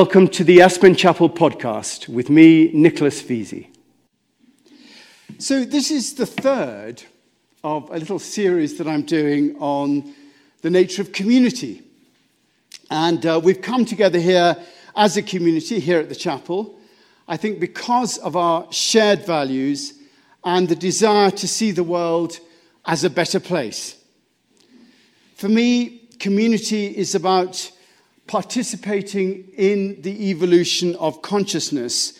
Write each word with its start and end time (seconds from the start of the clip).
Welcome 0.00 0.28
to 0.28 0.44
the 0.44 0.60
Aspen 0.60 0.94
Chapel 0.94 1.30
podcast 1.30 2.06
with 2.06 2.28
me, 2.28 2.70
Nicholas 2.74 3.22
Vesey. 3.22 3.70
So, 5.38 5.64
this 5.64 5.90
is 5.90 6.12
the 6.12 6.26
third 6.26 7.02
of 7.64 7.88
a 7.88 7.98
little 7.98 8.18
series 8.18 8.76
that 8.76 8.86
I'm 8.86 9.06
doing 9.06 9.56
on 9.58 10.14
the 10.60 10.68
nature 10.68 11.00
of 11.00 11.12
community. 11.12 11.80
And 12.90 13.24
uh, 13.24 13.40
we've 13.42 13.62
come 13.62 13.86
together 13.86 14.18
here 14.18 14.58
as 14.94 15.16
a 15.16 15.22
community 15.22 15.80
here 15.80 15.98
at 15.98 16.10
the 16.10 16.14
chapel, 16.14 16.78
I 17.26 17.38
think 17.38 17.58
because 17.58 18.18
of 18.18 18.36
our 18.36 18.70
shared 18.70 19.24
values 19.24 19.94
and 20.44 20.68
the 20.68 20.76
desire 20.76 21.30
to 21.30 21.48
see 21.48 21.70
the 21.70 21.82
world 21.82 22.38
as 22.84 23.02
a 23.02 23.08
better 23.08 23.40
place. 23.40 23.96
For 25.36 25.48
me, 25.48 26.02
community 26.18 26.86
is 26.86 27.14
about 27.14 27.72
participating 28.26 29.48
in 29.56 30.00
the 30.02 30.30
evolution 30.30 30.94
of 30.96 31.22
consciousness 31.22 32.18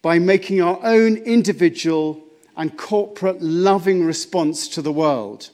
by 0.00 0.18
making 0.18 0.60
our 0.60 0.78
own 0.82 1.16
individual 1.18 2.22
and 2.56 2.76
corporate 2.76 3.40
loving 3.40 4.04
response 4.04 4.68
to 4.68 4.82
the 4.82 4.92
world. 4.92 5.50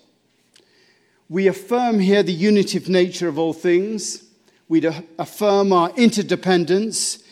We 1.29 1.47
affirm 1.47 2.01
here 2.01 2.23
the 2.23 2.33
unitive 2.33 2.89
nature 2.89 3.29
of 3.29 3.39
all 3.39 3.53
things. 3.53 4.25
We 4.69 4.85
affirm 5.19 5.73
our 5.73 5.91
interdependence 5.91 7.23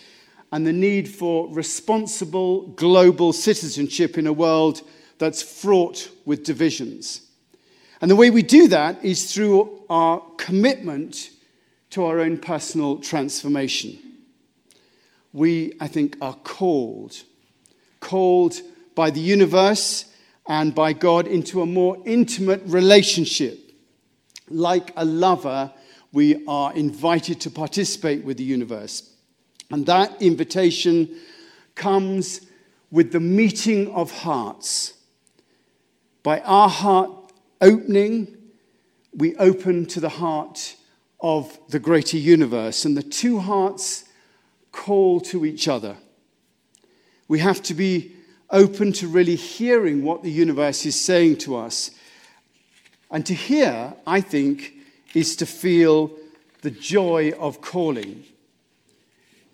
and 0.52 0.66
the 0.66 0.72
need 0.72 1.08
for 1.08 1.52
responsible 1.52 2.68
global 2.68 3.32
citizenship 3.32 4.18
in 4.18 4.26
a 4.26 4.32
world 4.32 4.82
that's 5.18 5.42
fraught 5.42 6.10
with 6.24 6.44
divisions. 6.44 7.22
And 8.00 8.10
the 8.10 8.16
way 8.16 8.30
we 8.30 8.42
do 8.42 8.68
that 8.68 9.02
is 9.02 9.32
through 9.32 9.82
our 9.88 10.22
commitment 10.36 11.30
to 11.90 12.04
our 12.04 12.20
own 12.20 12.38
personal 12.38 12.98
transformation. 12.98 13.98
We, 15.32 15.74
I 15.80 15.88
think, 15.88 16.16
are 16.20 16.34
called, 16.34 17.16
called 18.00 18.60
by 18.94 19.10
the 19.10 19.20
universe 19.20 20.06
and 20.48 20.74
by 20.74 20.92
God 20.92 21.26
into 21.26 21.60
a 21.60 21.66
more 21.66 21.98
intimate 22.04 22.62
relationship. 22.66 23.58
Like 24.48 24.92
a 24.96 25.04
lover, 25.04 25.72
we 26.12 26.44
are 26.46 26.72
invited 26.74 27.40
to 27.42 27.50
participate 27.50 28.24
with 28.24 28.38
the 28.38 28.44
universe. 28.44 29.12
And 29.70 29.84
that 29.86 30.22
invitation 30.22 31.10
comes 31.74 32.40
with 32.90 33.12
the 33.12 33.20
meeting 33.20 33.92
of 33.92 34.10
hearts. 34.10 34.94
By 36.22 36.40
our 36.40 36.68
heart 36.68 37.10
opening, 37.60 38.36
we 39.14 39.36
open 39.36 39.86
to 39.86 40.00
the 40.00 40.08
heart 40.08 40.76
of 41.20 41.58
the 41.68 41.78
greater 41.78 42.16
universe, 42.16 42.84
and 42.84 42.96
the 42.96 43.02
two 43.02 43.38
hearts 43.38 44.04
call 44.72 45.20
to 45.20 45.44
each 45.44 45.68
other. 45.68 45.96
We 47.28 47.38
have 47.40 47.62
to 47.64 47.74
be 47.74 48.12
open 48.50 48.92
to 48.92 49.08
really 49.08 49.36
hearing 49.36 50.02
what 50.02 50.22
the 50.22 50.30
universe 50.30 50.86
is 50.86 51.00
saying 51.00 51.38
to 51.38 51.56
us. 51.56 51.90
And 53.10 53.24
to 53.26 53.34
hear, 53.34 53.94
I 54.06 54.20
think, 54.20 54.74
is 55.14 55.36
to 55.36 55.46
feel 55.46 56.10
the 56.62 56.70
joy 56.70 57.32
of 57.38 57.60
calling. 57.60 58.24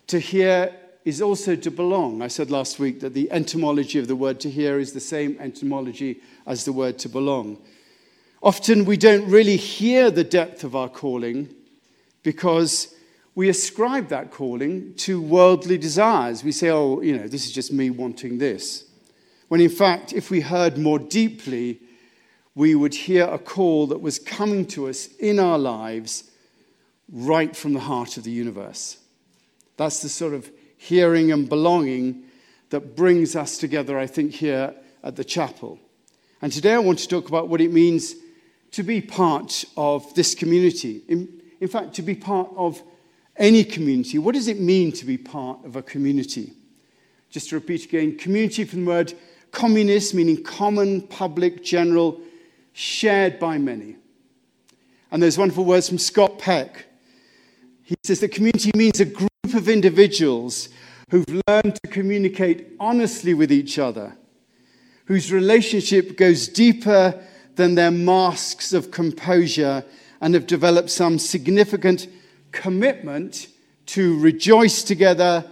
To 0.08 0.18
hear 0.18 0.74
is 1.04 1.20
also 1.20 1.56
to 1.56 1.70
belong. 1.70 2.22
I 2.22 2.28
said 2.28 2.50
last 2.50 2.78
week 2.78 3.00
that 3.00 3.14
the 3.14 3.30
etymology 3.32 3.98
of 3.98 4.08
the 4.08 4.16
word 4.16 4.40
to 4.40 4.50
hear 4.50 4.78
is 4.78 4.92
the 4.92 5.00
same 5.00 5.36
etymology 5.40 6.20
as 6.46 6.64
the 6.64 6.72
word 6.72 6.98
to 7.00 7.08
belong. 7.08 7.58
Often 8.42 8.86
we 8.86 8.96
don't 8.96 9.28
really 9.30 9.56
hear 9.56 10.10
the 10.10 10.24
depth 10.24 10.64
of 10.64 10.74
our 10.74 10.88
calling 10.88 11.54
because 12.24 12.92
we 13.36 13.48
ascribe 13.48 14.08
that 14.08 14.32
calling 14.32 14.94
to 14.94 15.22
worldly 15.22 15.78
desires. 15.78 16.42
We 16.42 16.50
say, 16.50 16.70
oh, 16.70 17.00
you 17.00 17.16
know, 17.16 17.28
this 17.28 17.46
is 17.46 17.52
just 17.52 17.72
me 17.72 17.90
wanting 17.90 18.38
this. 18.38 18.84
When 19.46 19.60
in 19.60 19.70
fact, 19.70 20.12
if 20.12 20.28
we 20.28 20.40
heard 20.40 20.76
more 20.76 20.98
deeply, 20.98 21.78
we 22.56 22.74
would 22.74 22.94
hear 22.94 23.24
a 23.26 23.38
call 23.38 23.86
that 23.86 24.00
was 24.00 24.18
coming 24.18 24.66
to 24.68 24.88
us 24.88 25.06
in 25.18 25.38
our 25.38 25.58
lives 25.58 26.24
right 27.12 27.54
from 27.54 27.74
the 27.74 27.80
heart 27.80 28.16
of 28.16 28.24
the 28.24 28.30
universe. 28.32 28.98
That's 29.76 30.02
the 30.02 30.08
sort 30.08 30.34
of 30.34 30.50
hearing 30.76 31.30
and 31.30 31.48
belonging 31.48 32.24
that 32.70 32.96
brings 32.96 33.36
us 33.36 33.56
together, 33.56 33.98
I 33.98 34.06
think, 34.06 34.32
here 34.32 34.74
at 35.04 35.14
the 35.14 35.24
chapel. 35.24 35.78
And 36.40 36.52
today 36.52 36.74
I 36.74 36.78
want 36.78 36.98
to 36.98 37.08
talk 37.08 37.28
about 37.28 37.48
what 37.48 37.60
it 37.60 37.72
means 37.72 38.16
to 38.72 38.82
be 38.82 39.00
part 39.00 39.64
of 39.76 40.12
this 40.14 40.34
community. 40.34 41.02
In, 41.08 41.40
in 41.60 41.68
fact, 41.68 41.94
to 41.94 42.02
be 42.02 42.14
part 42.14 42.50
of 42.56 42.82
any 43.36 43.64
community. 43.64 44.18
What 44.18 44.34
does 44.34 44.48
it 44.48 44.60
mean 44.60 44.92
to 44.92 45.06
be 45.06 45.16
part 45.16 45.64
of 45.64 45.76
a 45.76 45.82
community? 45.82 46.52
Just 47.30 47.50
to 47.50 47.54
repeat 47.54 47.84
again 47.84 48.18
community 48.18 48.64
from 48.64 48.84
the 48.84 48.90
word 48.90 49.14
communis, 49.52 50.14
meaning 50.14 50.42
common, 50.42 51.02
public, 51.02 51.62
general, 51.62 52.20
shared 52.72 53.38
by 53.38 53.58
many. 53.58 53.96
And 55.10 55.22
there's 55.22 55.38
wonderful 55.38 55.64
words 55.64 55.88
from 55.88 55.98
Scott 55.98 56.38
Peck. 56.38 56.86
He 57.82 57.94
says 58.02 58.20
that 58.20 58.30
community 58.32 58.70
means 58.74 59.00
a 59.00 59.04
group 59.04 59.30
of 59.54 59.68
individuals 59.68 60.70
who've 61.10 61.42
learned 61.46 61.78
to 61.82 61.90
communicate 61.90 62.68
honestly 62.80 63.34
with 63.34 63.52
each 63.52 63.78
other, 63.78 64.16
whose 65.04 65.30
relationship 65.30 66.16
goes 66.16 66.48
deeper 66.48 67.22
than 67.56 67.74
their 67.74 67.90
masks 67.90 68.72
of 68.72 68.90
composure 68.90 69.84
and 70.20 70.34
have 70.34 70.46
developed 70.46 70.90
some 70.90 71.18
significant 71.18 72.06
commitment 72.52 73.48
to 73.86 74.18
rejoice 74.20 74.82
together, 74.82 75.44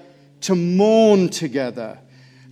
to 0.42 0.54
mourn 0.54 1.28
together, 1.28 1.98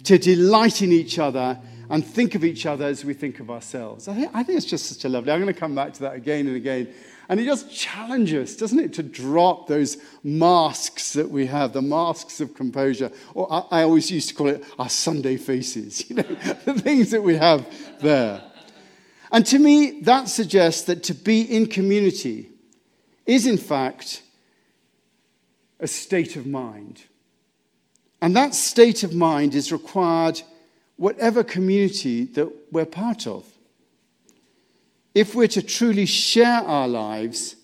to 0.05 0.19
delight 0.19 0.83
in 0.83 0.93
each 0.93 1.19
other, 1.19 1.59
and 1.91 2.05
think 2.05 2.35
of 2.35 2.45
each 2.45 2.67
other 2.67 2.85
as 2.85 3.05
we 3.05 3.15
think 3.15 3.41
of 3.41 3.51
ourselves. 3.51 4.09
I 4.09 4.15
think, 4.15 4.31
I 4.35 4.43
think 4.43 4.59
it's 4.59 4.67
just 4.67 4.87
such 4.87 5.05
a 5.05 5.09
lovely. 5.09 5.33
I'm 5.33 5.41
going 5.41 5.53
to 5.53 5.59
come 5.59 5.75
back 5.75 5.95
to 5.95 6.01
that 6.01 6.15
again 6.15 6.47
and 6.47 6.57
again. 6.57 6.89
And 7.31 7.39
it 7.39 7.45
just 7.45 7.75
challenges, 7.75 8.57
doesn't 8.57 8.79
it, 8.79 8.93
to 8.95 9.03
drop 9.03 9.67
those 9.67 9.99
masks 10.23 11.13
that 11.13 11.31
we 11.31 11.47
have, 11.47 11.73
the 11.73 11.83
masks 11.83 12.41
of 12.41 12.55
composure. 12.55 13.11
Or 13.35 13.53
I, 13.53 13.81
I 13.81 13.83
always 13.83 14.11
used 14.11 14.31
to 14.31 14.35
call 14.35 14.49
it 14.49 14.65
our 14.79 14.89
Sunday 14.89 15.37
faces, 15.37 16.09
you 16.11 16.17
know, 16.17 16.23
the 16.65 16.75
things 16.75 17.11
that 17.11 17.23
we 17.23 17.37
have 17.37 17.67
there. 18.01 18.43
And 19.31 19.45
to 19.47 19.59
me, 19.59 20.01
that 20.03 20.29
suggests 20.29 20.83
that 20.83 21.03
to 21.05 21.15
be 21.15 21.43
in 21.43 21.67
community 21.67 22.51
is, 23.27 23.47
in 23.47 23.59
fact, 23.59 24.23
a 25.81 25.87
state 25.87 26.37
of 26.37 26.47
mind. 26.47 27.03
And 28.21 28.35
that 28.35 28.55
state 28.55 29.05
of 29.05 29.15
mind 29.15 29.55
is 29.55 29.71
required 29.71 30.41
whatever 30.97 31.45
community 31.45 32.25
that 32.25 32.51
we're 32.73 32.87
part 32.87 33.27
of. 33.27 33.45
If 35.15 35.35
we're 35.35 35.49
to 35.49 35.63
truly 35.63 36.07
share 36.07 36.61
our 36.61 36.89
lives, 36.89 37.57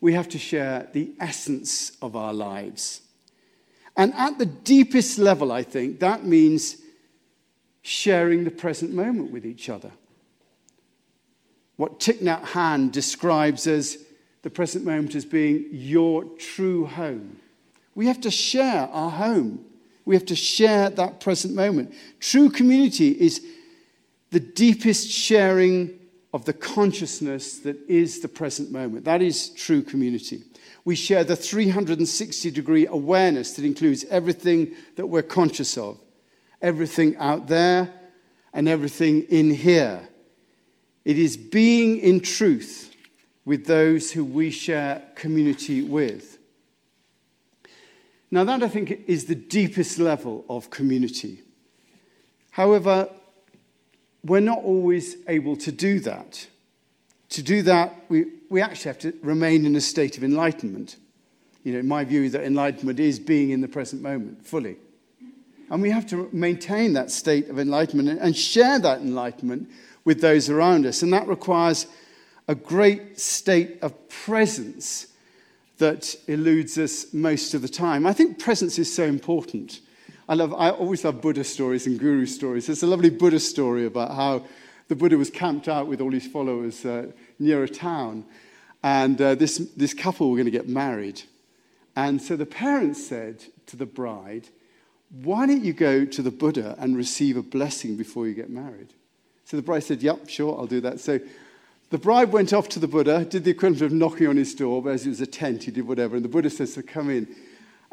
we 0.00 0.12
have 0.12 0.28
to 0.30 0.38
share 0.38 0.88
the 0.92 1.12
essence 1.18 1.92
of 2.02 2.14
our 2.14 2.34
lives. 2.34 3.00
And 3.96 4.12
at 4.14 4.38
the 4.38 4.46
deepest 4.46 5.18
level, 5.18 5.50
I 5.50 5.62
think, 5.62 6.00
that 6.00 6.24
means 6.24 6.76
sharing 7.82 8.44
the 8.44 8.50
present 8.50 8.92
moment 8.92 9.30
with 9.30 9.46
each 9.46 9.68
other 9.68 9.90
what 11.76 12.00
Thich 12.00 12.20
Nhat 12.20 12.42
Hanh 12.42 12.90
describes 12.90 13.66
as 13.66 13.98
the 14.42 14.50
present 14.50 14.84
moment 14.84 15.14
as 15.14 15.24
being 15.24 15.66
your 15.70 16.24
true 16.38 16.86
home. 16.86 17.38
We 17.94 18.06
have 18.06 18.20
to 18.22 18.30
share 18.30 18.88
our 18.88 19.10
home. 19.10 19.64
We 20.04 20.14
have 20.14 20.26
to 20.26 20.36
share 20.36 20.90
that 20.90 21.20
present 21.20 21.54
moment. 21.54 21.94
True 22.20 22.50
community 22.50 23.08
is 23.08 23.44
the 24.30 24.40
deepest 24.40 25.10
sharing 25.10 25.98
of 26.32 26.44
the 26.44 26.52
consciousness 26.52 27.58
that 27.60 27.78
is 27.88 28.20
the 28.20 28.28
present 28.28 28.70
moment. 28.70 29.04
That 29.04 29.22
is 29.22 29.50
true 29.50 29.82
community. 29.82 30.42
We 30.84 30.96
share 30.96 31.24
the 31.24 31.36
360 31.36 32.50
degree 32.50 32.86
awareness 32.86 33.52
that 33.52 33.64
includes 33.64 34.04
everything 34.10 34.74
that 34.96 35.06
we're 35.06 35.22
conscious 35.22 35.78
of, 35.78 35.98
everything 36.60 37.16
out 37.16 37.46
there 37.46 37.90
and 38.52 38.68
everything 38.68 39.22
in 39.30 39.50
here. 39.50 40.08
It 41.04 41.18
is 41.18 41.36
being 41.36 41.98
in 41.98 42.20
truth 42.20 42.94
with 43.44 43.66
those 43.66 44.12
who 44.12 44.24
we 44.24 44.50
share 44.50 45.02
community 45.14 45.82
with. 45.82 46.38
Now, 48.30 48.44
that 48.44 48.62
I 48.62 48.68
think 48.68 49.04
is 49.06 49.26
the 49.26 49.34
deepest 49.34 49.98
level 49.98 50.44
of 50.48 50.70
community. 50.70 51.42
However, 52.50 53.08
we're 54.24 54.40
not 54.40 54.58
always 54.64 55.16
able 55.28 55.56
to 55.58 55.70
do 55.70 56.00
that. 56.00 56.46
To 57.30 57.42
do 57.42 57.62
that, 57.62 57.94
we, 58.08 58.26
we 58.48 58.60
actually 58.60 58.88
have 58.88 58.98
to 59.00 59.14
remain 59.22 59.66
in 59.66 59.76
a 59.76 59.80
state 59.80 60.16
of 60.16 60.24
enlightenment. 60.24 60.96
You 61.62 61.74
know, 61.74 61.82
my 61.82 62.04
view 62.04 62.30
that 62.30 62.44
enlightenment 62.44 62.98
is 62.98 63.18
being 63.18 63.50
in 63.50 63.60
the 63.60 63.68
present 63.68 64.02
moment 64.02 64.46
fully. 64.46 64.76
And 65.70 65.82
we 65.82 65.90
have 65.90 66.06
to 66.08 66.28
maintain 66.32 66.92
that 66.94 67.10
state 67.10 67.48
of 67.48 67.58
enlightenment 67.58 68.20
and 68.20 68.36
share 68.36 68.78
that 68.78 69.00
enlightenment 69.00 69.70
with 70.04 70.20
those 70.20 70.50
around 70.50 70.86
us. 70.86 71.02
And 71.02 71.12
that 71.12 71.26
requires 71.26 71.86
a 72.48 72.54
great 72.54 73.18
state 73.18 73.78
of 73.82 74.08
presence 74.08 75.08
that 75.78 76.14
eludes 76.28 76.78
us 76.78 77.12
most 77.12 77.54
of 77.54 77.62
the 77.62 77.68
time. 77.68 78.06
I 78.06 78.12
think 78.12 78.38
presence 78.38 78.78
is 78.78 78.94
so 78.94 79.04
important. 79.04 79.80
I, 80.28 80.34
love, 80.34 80.54
I 80.54 80.70
always 80.70 81.04
love 81.04 81.20
Buddha 81.20 81.44
stories 81.44 81.86
and 81.86 81.98
guru 81.98 82.26
stories. 82.26 82.66
There's 82.66 82.82
a 82.82 82.86
lovely 82.86 83.10
Buddha 83.10 83.40
story 83.40 83.86
about 83.86 84.14
how 84.14 84.44
the 84.88 84.94
Buddha 84.94 85.18
was 85.18 85.30
camped 85.30 85.68
out 85.68 85.86
with 85.86 86.00
all 86.00 86.12
his 86.12 86.26
followers 86.26 86.84
uh, 86.84 87.10
near 87.38 87.64
a 87.64 87.68
town, 87.68 88.24
and 88.82 89.20
uh, 89.20 89.34
this, 89.34 89.58
this 89.76 89.94
couple 89.94 90.30
were 90.30 90.36
going 90.36 90.44
to 90.44 90.50
get 90.50 90.68
married. 90.68 91.22
And 91.96 92.20
so 92.20 92.36
the 92.36 92.46
parents 92.46 93.06
said 93.06 93.44
to 93.66 93.76
the 93.76 93.86
bride, 93.86 94.48
Why 95.22 95.46
don't 95.46 95.64
you 95.64 95.72
go 95.72 96.04
to 96.04 96.22
the 96.22 96.30
Buddha 96.30 96.76
and 96.78 96.96
receive 96.96 97.36
a 97.36 97.42
blessing 97.42 97.96
before 97.96 98.26
you 98.26 98.34
get 98.34 98.50
married? 98.50 98.92
So 99.44 99.56
the 99.56 99.62
bride 99.62 99.84
said, 99.84 100.02
Yep, 100.02 100.28
sure, 100.28 100.58
I'll 100.58 100.66
do 100.66 100.80
that. 100.80 101.00
So 101.00 101.20
the 101.90 101.98
bride 101.98 102.32
went 102.32 102.52
off 102.52 102.68
to 102.70 102.78
the 102.78 102.88
Buddha, 102.88 103.24
did 103.24 103.44
the 103.44 103.50
equivalent 103.50 103.82
of 103.82 103.92
knocking 103.92 104.26
on 104.26 104.36
his 104.36 104.54
door, 104.54 104.82
but 104.82 104.90
as 104.90 105.06
it 105.06 105.10
was 105.10 105.20
a 105.20 105.26
tent, 105.26 105.64
he 105.64 105.70
did 105.70 105.86
whatever. 105.86 106.16
And 106.16 106.24
the 106.24 106.28
Buddha 106.28 106.50
says 106.50 106.74
to 106.74 106.82
come 106.82 107.10
in. 107.10 107.34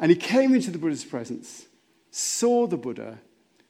And 0.00 0.10
he 0.10 0.16
came 0.16 0.54
into 0.54 0.70
the 0.70 0.78
Buddha's 0.78 1.04
presence, 1.04 1.66
saw 2.10 2.66
the 2.66 2.76
Buddha, 2.76 3.18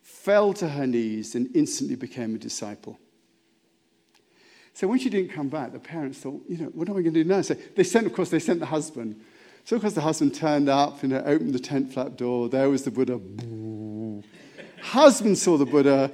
fell 0.00 0.54
to 0.54 0.68
her 0.68 0.86
knees, 0.86 1.34
and 1.34 1.54
instantly 1.54 1.96
became 1.96 2.34
a 2.34 2.38
disciple. 2.38 2.98
So 4.74 4.88
when 4.88 4.98
she 4.98 5.10
didn't 5.10 5.32
come 5.32 5.48
back, 5.48 5.72
the 5.72 5.78
parents 5.78 6.18
thought, 6.18 6.42
you 6.48 6.56
know, 6.56 6.66
what 6.66 6.88
am 6.88 6.96
I 6.96 7.02
going 7.02 7.12
to 7.12 7.24
do 7.24 7.28
now? 7.28 7.42
So 7.42 7.54
they 7.54 7.84
sent, 7.84 8.06
of 8.06 8.14
course, 8.14 8.30
they 8.30 8.38
sent 8.38 8.60
the 8.60 8.66
husband. 8.66 9.20
So, 9.64 9.76
of 9.76 9.82
course, 9.82 9.94
the 9.94 10.00
husband 10.00 10.34
turned 10.34 10.68
up, 10.68 11.02
you 11.02 11.10
know, 11.10 11.22
opened 11.24 11.54
the 11.54 11.58
tent 11.58 11.92
flap 11.92 12.16
door. 12.16 12.48
There 12.48 12.68
was 12.68 12.82
the 12.82 12.90
Buddha. 12.90 13.20
husband 14.82 15.38
saw 15.38 15.56
the 15.56 15.66
Buddha, 15.66 16.10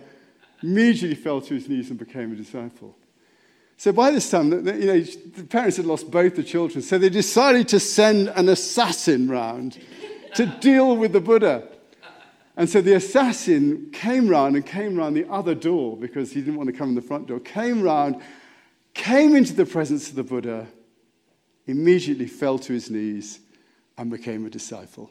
immediately 0.62 1.14
fell 1.14 1.40
to 1.40 1.55
his 1.55 1.69
knees 1.69 1.90
and 1.90 1.99
became 1.99 2.32
a 2.32 2.37
disciple. 2.37 2.96
So 3.76 3.93
by 3.93 4.10
this 4.10 4.28
time, 4.28 4.50
you 4.50 4.60
know, 4.62 5.00
the 5.00 5.44
parents 5.44 5.76
had 5.76 5.87
lost 5.87 6.10
both 6.10 6.34
the 6.34 6.43
children. 6.43 6.82
So 6.82 6.99
they 6.99 7.08
decided 7.08 7.69
to 7.69 7.78
send 7.78 8.28
an 8.31 8.49
assassin 8.49 9.28
round 9.28 9.78
to 10.34 10.46
deal 10.46 10.96
with 10.96 11.12
the 11.12 11.20
Buddha. 11.20 11.69
And 12.56 12.69
so 12.69 12.81
the 12.81 12.94
assassin 12.94 13.90
came 13.93 14.28
round 14.28 14.56
and 14.56 14.66
came 14.66 14.96
round 14.96 15.16
the 15.16 15.28
other 15.31 15.55
door 15.55 15.96
because 15.96 16.32
he 16.32 16.40
didn't 16.40 16.56
want 16.56 16.69
to 16.69 16.72
come 16.72 16.88
in 16.88 16.94
the 16.96 17.02
front 17.02 17.28
door, 17.28 17.38
came 17.38 17.82
round 17.82 18.20
came 18.99 19.37
into 19.37 19.52
the 19.52 19.64
presence 19.64 20.11
of 20.11 20.16
the 20.16 20.25
Buddha, 20.25 20.66
immediately 21.66 22.26
fell 22.26 22.58
to 22.58 22.72
his 22.72 22.90
knees, 22.90 23.38
and 23.96 24.11
became 24.11 24.44
a 24.44 24.50
disciple. 24.50 25.08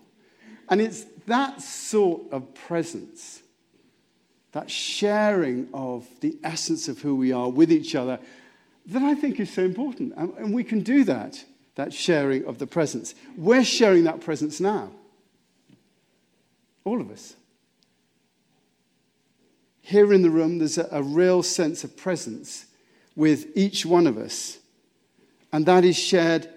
And 0.69 0.81
it's 0.81 1.05
that 1.25 1.61
sort 1.61 2.23
of 2.31 2.53
presence, 2.53 3.41
that 4.53 4.71
sharing 4.71 5.67
of 5.73 6.07
the 6.21 6.37
essence 6.43 6.87
of 6.87 7.01
who 7.01 7.15
we 7.15 7.31
are 7.31 7.49
with 7.49 7.71
each 7.71 7.95
other, 7.95 8.19
that 8.85 9.01
I 9.01 9.15
think 9.15 9.39
is 9.39 9.51
so 9.51 9.63
important. 9.63 10.13
And 10.15 10.53
we 10.53 10.63
can 10.63 10.79
do 10.81 11.03
that, 11.03 11.43
that 11.75 11.93
sharing 11.93 12.45
of 12.45 12.57
the 12.57 12.67
presence. 12.67 13.13
We're 13.35 13.65
sharing 13.65 14.05
that 14.05 14.21
presence 14.21 14.59
now. 14.59 14.91
All 16.85 17.01
of 17.01 17.11
us. 17.11 17.35
Here 19.81 20.13
in 20.13 20.21
the 20.21 20.29
room, 20.29 20.59
there's 20.59 20.77
a, 20.77 20.87
a 20.91 21.03
real 21.03 21.43
sense 21.43 21.83
of 21.83 21.97
presence 21.97 22.65
with 23.15 23.47
each 23.55 23.85
one 23.85 24.07
of 24.07 24.17
us. 24.17 24.57
And 25.51 25.65
that 25.65 25.83
is 25.83 25.97
shared, 25.97 26.47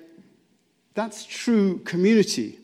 that's 0.95 1.25
true 1.25 1.79
community. 1.81 2.60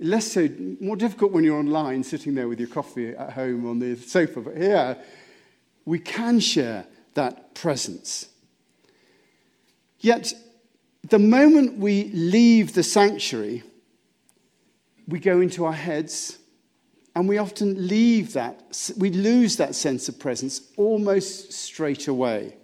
Less 0.00 0.30
so, 0.32 0.48
more 0.80 0.96
difficult 0.96 1.32
when 1.32 1.42
you're 1.42 1.58
online, 1.58 2.04
sitting 2.04 2.34
there 2.34 2.48
with 2.48 2.60
your 2.60 2.68
coffee 2.68 3.10
at 3.10 3.32
home 3.32 3.66
on 3.66 3.80
the 3.80 3.96
sofa. 3.96 4.40
But 4.40 4.56
here, 4.56 4.96
we 5.84 5.98
can 5.98 6.38
share 6.38 6.86
that 7.14 7.54
presence. 7.54 8.28
Yet, 9.98 10.32
the 11.08 11.18
moment 11.18 11.78
we 11.78 12.10
leave 12.12 12.74
the 12.74 12.82
sanctuary, 12.82 13.64
we 15.08 15.18
go 15.18 15.40
into 15.40 15.64
our 15.64 15.72
heads 15.72 16.38
and 17.16 17.28
we 17.28 17.38
often 17.38 17.88
leave 17.88 18.34
that, 18.34 18.92
we 18.96 19.10
lose 19.10 19.56
that 19.56 19.74
sense 19.74 20.08
of 20.08 20.20
presence 20.20 20.60
almost 20.76 21.52
straight 21.52 22.06
away. 22.06 22.56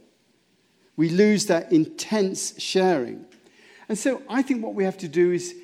We 0.96 1.08
lose 1.08 1.46
that 1.46 1.72
intense 1.72 2.60
sharing. 2.60 3.26
And 3.88 3.98
so 3.98 4.22
I 4.28 4.42
think 4.42 4.62
what 4.62 4.74
we 4.74 4.84
have 4.84 4.98
to 4.98 5.08
do 5.08 5.32
is, 5.32 5.54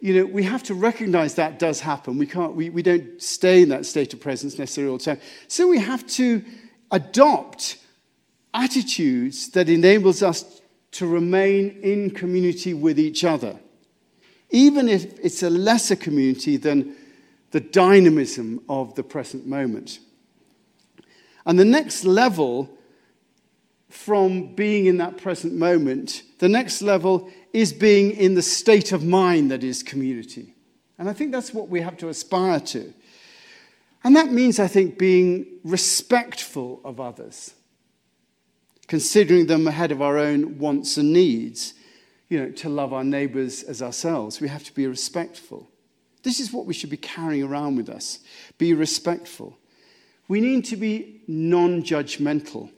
you 0.00 0.14
know, 0.14 0.26
we 0.26 0.42
have 0.42 0.62
to 0.64 0.74
recognize 0.74 1.34
that 1.34 1.58
does 1.58 1.80
happen. 1.80 2.18
We, 2.18 2.26
can't, 2.26 2.54
we, 2.54 2.70
we 2.70 2.82
don't 2.82 3.20
stay 3.20 3.62
in 3.62 3.70
that 3.70 3.86
state 3.86 4.12
of 4.12 4.20
presence 4.20 4.58
necessarily 4.58 4.90
all 4.90 4.98
the 4.98 5.04
time. 5.04 5.20
So 5.48 5.68
we 5.68 5.78
have 5.78 6.06
to 6.08 6.44
adopt 6.90 7.78
attitudes 8.52 9.48
that 9.50 9.68
enables 9.68 10.22
us 10.22 10.60
to 10.92 11.06
remain 11.06 11.78
in 11.82 12.10
community 12.10 12.74
with 12.74 12.98
each 12.98 13.24
other, 13.24 13.58
even 14.50 14.88
if 14.88 15.18
it's 15.20 15.42
a 15.42 15.50
lesser 15.50 15.96
community 15.96 16.56
than 16.56 16.94
the 17.50 17.60
dynamism 17.60 18.60
of 18.68 18.94
the 18.94 19.02
present 19.02 19.46
moment. 19.46 19.98
And 21.44 21.58
the 21.58 21.64
next 21.64 22.04
level 22.04 22.75
from 23.88 24.54
being 24.54 24.86
in 24.86 24.98
that 24.98 25.16
present 25.16 25.54
moment, 25.54 26.22
the 26.38 26.48
next 26.48 26.82
level 26.82 27.30
is 27.52 27.72
being 27.72 28.10
in 28.12 28.34
the 28.34 28.42
state 28.42 28.92
of 28.92 29.04
mind 29.04 29.50
that 29.50 29.62
is 29.62 29.82
community. 29.82 30.54
And 30.98 31.08
I 31.08 31.12
think 31.12 31.32
that's 31.32 31.54
what 31.54 31.68
we 31.68 31.80
have 31.80 31.96
to 31.98 32.08
aspire 32.08 32.60
to. 32.60 32.92
And 34.02 34.14
that 34.16 34.30
means, 34.30 34.58
I 34.58 34.66
think, 34.66 34.98
being 34.98 35.46
respectful 35.64 36.80
of 36.84 37.00
others, 37.00 37.54
considering 38.86 39.46
them 39.46 39.66
ahead 39.66 39.92
of 39.92 40.00
our 40.00 40.18
own 40.18 40.58
wants 40.58 40.96
and 40.96 41.12
needs. 41.12 41.74
You 42.28 42.40
know, 42.40 42.50
to 42.50 42.68
love 42.68 42.92
our 42.92 43.04
neighbors 43.04 43.62
as 43.62 43.82
ourselves, 43.82 44.40
we 44.40 44.48
have 44.48 44.64
to 44.64 44.74
be 44.74 44.86
respectful. 44.86 45.70
This 46.24 46.40
is 46.40 46.52
what 46.52 46.66
we 46.66 46.74
should 46.74 46.90
be 46.90 46.96
carrying 46.96 47.44
around 47.44 47.76
with 47.76 47.88
us. 47.88 48.18
Be 48.58 48.74
respectful. 48.74 49.56
We 50.26 50.40
need 50.40 50.64
to 50.66 50.76
be 50.76 51.20
non 51.28 51.82
judgmental 51.84 52.70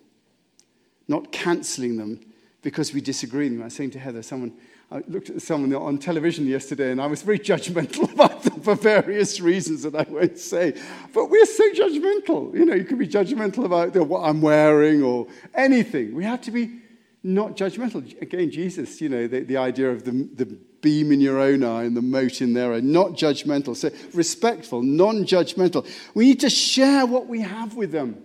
not 1.08 1.32
cancelling 1.32 1.96
them 1.96 2.20
because 2.62 2.92
we 2.92 3.00
disagree 3.00 3.44
with 3.44 3.54
them. 3.54 3.62
I 3.62 3.64
was 3.66 3.74
saying 3.74 3.92
to 3.92 3.98
Heather, 3.98 4.22
someone, 4.22 4.52
I 4.90 5.02
looked 5.08 5.30
at 5.30 5.40
someone 5.42 5.74
on 5.74 5.98
television 5.98 6.46
yesterday 6.46 6.92
and 6.92 7.00
I 7.00 7.06
was 7.06 7.22
very 7.22 7.38
judgmental 7.38 8.12
about 8.14 8.42
them 8.42 8.60
for 8.60 8.74
various 8.74 9.40
reasons 9.40 9.82
that 9.82 9.94
I 9.94 10.02
won't 10.08 10.38
say. 10.38 10.74
But 11.14 11.30
we're 11.30 11.46
so 11.46 11.70
judgmental. 11.70 12.54
You 12.54 12.66
know, 12.66 12.74
you 12.74 12.84
can 12.84 12.98
be 12.98 13.08
judgmental 13.08 13.64
about 13.64 13.96
what 14.06 14.20
I'm 14.20 14.40
wearing 14.40 15.02
or 15.02 15.26
anything. 15.54 16.14
We 16.14 16.24
have 16.24 16.42
to 16.42 16.50
be 16.50 16.80
not 17.22 17.56
judgmental. 17.56 18.20
Again, 18.20 18.50
Jesus, 18.50 19.00
you 19.00 19.08
know, 19.08 19.26
the, 19.26 19.40
the 19.40 19.56
idea 19.56 19.90
of 19.90 20.04
the, 20.04 20.28
the 20.34 20.44
beam 20.80 21.10
in 21.12 21.20
your 21.20 21.38
own 21.38 21.64
eye 21.64 21.84
and 21.84 21.96
the 21.96 22.02
mote 22.02 22.40
in 22.40 22.52
their 22.54 22.72
eye, 22.72 22.80
not 22.80 23.12
judgmental. 23.12 23.76
So 23.76 23.90
respectful, 24.14 24.82
non 24.82 25.24
judgmental. 25.24 25.86
We 26.14 26.26
need 26.26 26.40
to 26.40 26.50
share 26.50 27.06
what 27.06 27.26
we 27.26 27.40
have 27.40 27.74
with 27.74 27.92
them. 27.92 28.22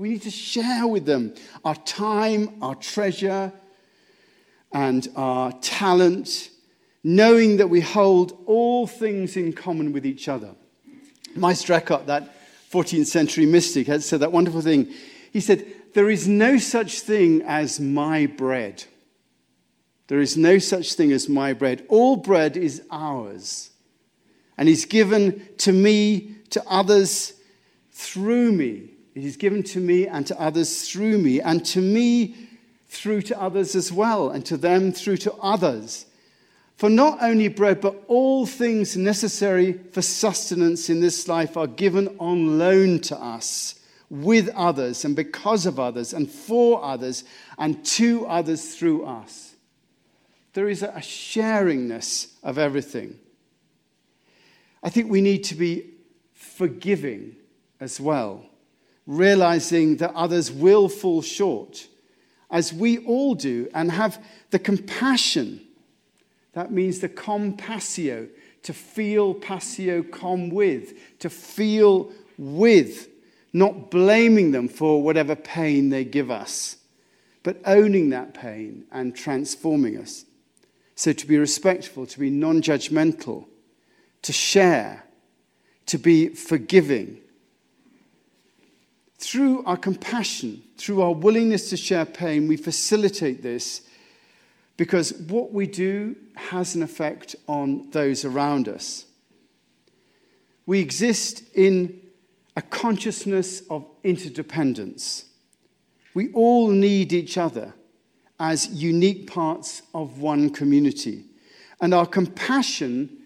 We 0.00 0.08
need 0.08 0.22
to 0.22 0.30
share 0.30 0.86
with 0.86 1.04
them 1.04 1.34
our 1.62 1.74
time, 1.74 2.56
our 2.62 2.74
treasure, 2.74 3.52
and 4.72 5.06
our 5.14 5.52
talent, 5.60 6.48
knowing 7.04 7.58
that 7.58 7.68
we 7.68 7.82
hold 7.82 8.42
all 8.46 8.86
things 8.86 9.36
in 9.36 9.52
common 9.52 9.92
with 9.92 10.06
each 10.06 10.26
other. 10.26 10.54
Meister 11.36 11.74
Eckhart, 11.74 12.06
that 12.06 12.34
14th 12.72 13.08
century 13.08 13.44
mystic, 13.44 13.88
had 13.88 14.02
said 14.02 14.20
that 14.20 14.32
wonderful 14.32 14.62
thing. 14.62 14.90
He 15.34 15.40
said, 15.40 15.66
There 15.92 16.08
is 16.08 16.26
no 16.26 16.56
such 16.56 17.00
thing 17.00 17.42
as 17.42 17.78
my 17.78 18.24
bread. 18.24 18.84
There 20.06 20.20
is 20.20 20.34
no 20.34 20.56
such 20.56 20.94
thing 20.94 21.12
as 21.12 21.28
my 21.28 21.52
bread. 21.52 21.84
All 21.90 22.16
bread 22.16 22.56
is 22.56 22.80
ours 22.90 23.68
and 24.56 24.66
is 24.66 24.86
given 24.86 25.46
to 25.58 25.72
me, 25.72 26.36
to 26.48 26.64
others, 26.66 27.34
through 27.92 28.52
me. 28.52 28.94
It 29.14 29.24
is 29.24 29.36
given 29.36 29.62
to 29.64 29.80
me 29.80 30.06
and 30.06 30.26
to 30.28 30.40
others 30.40 30.88
through 30.90 31.18
me, 31.18 31.40
and 31.40 31.64
to 31.66 31.80
me 31.80 32.36
through 32.88 33.22
to 33.22 33.40
others 33.40 33.74
as 33.74 33.92
well, 33.92 34.30
and 34.30 34.44
to 34.46 34.56
them 34.56 34.92
through 34.92 35.18
to 35.18 35.32
others. 35.34 36.06
For 36.76 36.88
not 36.88 37.22
only 37.22 37.48
bread, 37.48 37.80
but 37.80 38.02
all 38.06 38.46
things 38.46 38.96
necessary 38.96 39.72
for 39.72 40.00
sustenance 40.00 40.88
in 40.88 41.00
this 41.00 41.28
life 41.28 41.56
are 41.56 41.66
given 41.66 42.16
on 42.18 42.58
loan 42.58 43.00
to 43.00 43.16
us 43.16 43.74
with 44.08 44.48
others, 44.50 45.04
and 45.04 45.14
because 45.14 45.66
of 45.66 45.78
others, 45.78 46.12
and 46.12 46.30
for 46.30 46.82
others, 46.82 47.24
and 47.58 47.84
to 47.84 48.26
others 48.26 48.74
through 48.74 49.04
us. 49.04 49.54
There 50.52 50.68
is 50.68 50.82
a 50.82 50.88
sharingness 51.00 52.32
of 52.42 52.58
everything. 52.58 53.18
I 54.82 54.88
think 54.88 55.10
we 55.10 55.20
need 55.20 55.44
to 55.44 55.54
be 55.54 55.90
forgiving 56.32 57.36
as 57.78 58.00
well 58.00 58.49
realizing 59.10 59.96
that 59.96 60.14
others 60.14 60.52
will 60.52 60.88
fall 60.88 61.20
short, 61.20 61.88
as 62.48 62.72
we 62.72 62.98
all 62.98 63.34
do, 63.34 63.68
and 63.74 63.90
have 63.90 64.24
the 64.50 64.58
compassion. 64.58 65.60
That 66.52 66.70
means 66.70 67.00
the 67.00 67.08
compassio, 67.08 68.28
to 68.62 68.72
feel 68.72 69.34
passio 69.34 70.02
com 70.02 70.50
with, 70.50 71.18
to 71.18 71.28
feel 71.28 72.12
with, 72.38 73.08
not 73.52 73.90
blaming 73.90 74.52
them 74.52 74.68
for 74.68 75.02
whatever 75.02 75.34
pain 75.34 75.88
they 75.88 76.04
give 76.04 76.30
us, 76.30 76.76
but 77.42 77.60
owning 77.64 78.10
that 78.10 78.32
pain 78.32 78.84
and 78.92 79.16
transforming 79.16 79.98
us. 79.98 80.24
So 80.94 81.12
to 81.12 81.26
be 81.26 81.36
respectful, 81.36 82.06
to 82.06 82.18
be 82.20 82.30
non 82.30 82.62
judgmental, 82.62 83.46
to 84.22 84.32
share, 84.32 85.04
to 85.86 85.98
be 85.98 86.28
forgiving. 86.28 87.19
Through 89.20 89.64
our 89.64 89.76
compassion, 89.76 90.62
through 90.78 91.02
our 91.02 91.12
willingness 91.12 91.68
to 91.68 91.76
share 91.76 92.06
pain, 92.06 92.48
we 92.48 92.56
facilitate 92.56 93.42
this 93.42 93.82
because 94.78 95.12
what 95.12 95.52
we 95.52 95.66
do 95.66 96.16
has 96.36 96.74
an 96.74 96.82
effect 96.82 97.36
on 97.46 97.90
those 97.90 98.24
around 98.24 98.66
us. 98.66 99.04
We 100.64 100.80
exist 100.80 101.42
in 101.54 102.00
a 102.56 102.62
consciousness 102.62 103.62
of 103.68 103.84
interdependence. 104.04 105.26
We 106.14 106.32
all 106.32 106.70
need 106.70 107.12
each 107.12 107.36
other 107.36 107.74
as 108.38 108.68
unique 108.68 109.30
parts 109.30 109.82
of 109.92 110.18
one 110.18 110.48
community. 110.48 111.26
And 111.82 111.92
our 111.92 112.06
compassion, 112.06 113.18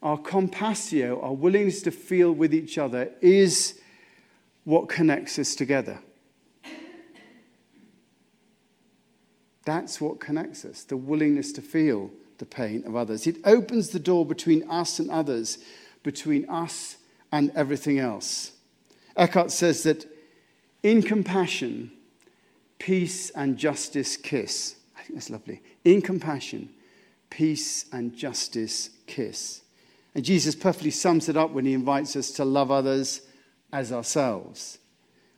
our 0.00 0.16
compassio, 0.16 1.20
our 1.24 1.32
willingness 1.32 1.82
to 1.82 1.90
feel 1.90 2.30
with 2.30 2.54
each 2.54 2.78
other 2.78 3.10
is 3.20 3.80
what 4.64 4.88
connects 4.88 5.38
us 5.38 5.54
together. 5.54 5.98
That's 9.64 10.00
what 10.00 10.20
connects 10.20 10.64
us 10.64 10.84
the 10.84 10.96
willingness 10.96 11.52
to 11.52 11.62
feel 11.62 12.10
the 12.38 12.46
pain 12.46 12.84
of 12.86 12.96
others. 12.96 13.26
It 13.26 13.36
opens 13.44 13.90
the 13.90 13.98
door 13.98 14.26
between 14.26 14.68
us 14.68 14.98
and 14.98 15.10
others, 15.10 15.58
between 16.02 16.48
us 16.50 16.96
and 17.32 17.50
everything 17.54 17.98
else. 17.98 18.52
Eckhart 19.16 19.50
says 19.50 19.82
that 19.84 20.06
in 20.82 21.02
compassion, 21.02 21.92
peace 22.78 23.30
and 23.30 23.56
justice 23.56 24.16
kiss. 24.16 24.76
I 24.96 25.02
think 25.02 25.14
that's 25.14 25.30
lovely. 25.30 25.62
In 25.84 26.02
compassion, 26.02 26.68
peace 27.30 27.86
and 27.92 28.14
justice 28.14 28.90
kiss. 29.06 29.62
And 30.14 30.24
Jesus 30.24 30.54
perfectly 30.54 30.90
sums 30.90 31.28
it 31.28 31.36
up 31.36 31.50
when 31.50 31.64
he 31.64 31.72
invites 31.72 32.16
us 32.16 32.30
to 32.32 32.44
love 32.44 32.70
others 32.70 33.22
as 33.74 33.92
ourselves. 33.92 34.78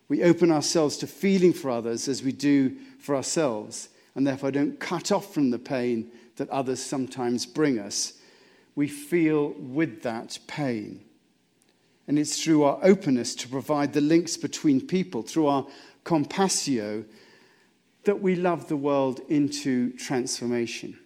We 0.09 0.23
open 0.23 0.53
ourselves 0.53 0.99
to 0.99 1.07
feeling 1.07 1.55
for 1.55 1.71
others 1.71 2.07
as 2.07 2.23
we 2.23 2.33
do 2.33 2.77
for 3.01 3.17
ourselves 3.17 3.89
and 4.15 4.27
therefore 4.27 4.51
don't 4.51 4.79
cut 4.79 5.11
off 5.11 5.33
from 5.33 5.51
the 5.51 5.59
pain 5.59 6.11
that 6.37 6.51
others 6.51 6.81
sometimes 6.81 7.47
bring 7.47 7.79
us. 7.79 8.13
We 8.75 8.89
feel 8.89 9.55
with 9.59 10.03
that 10.03 10.39
pain. 10.47 11.03
And 12.07 12.19
it's 12.19 12.41
through 12.41 12.65
our 12.65 12.79
openness 12.83 13.35
to 13.37 13.49
provide 13.49 13.95
the 13.95 14.03
links 14.03 14.37
between 14.37 14.87
people, 14.87 15.23
through 15.23 15.47
our 15.47 15.67
compassio, 16.05 17.07
that 18.05 18.21
we 18.21 18.37
love 18.37 18.69
the 18.69 18.77
world 18.77 19.21
into 19.29 19.93
transformation. 19.95 20.97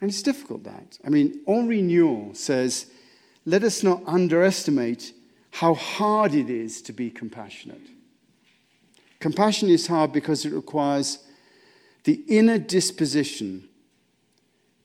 And 0.00 0.10
it's 0.10 0.22
difficult 0.22 0.64
that. 0.64 0.98
I 1.06 1.10
mean, 1.10 1.40
Henri 1.46 1.80
Nouwen 1.80 2.36
says, 2.36 2.86
let 3.46 3.62
us 3.62 3.82
not 3.82 4.02
underestimate 4.04 5.12
how 5.50 5.74
hard 5.74 6.34
it 6.34 6.50
is 6.50 6.82
to 6.82 6.92
be 6.92 7.10
compassionate. 7.10 7.80
Compassion 9.20 9.68
is 9.68 9.86
hard 9.86 10.12
because 10.12 10.44
it 10.44 10.52
requires 10.52 11.18
the 12.04 12.22
inner 12.28 12.58
disposition 12.58 13.68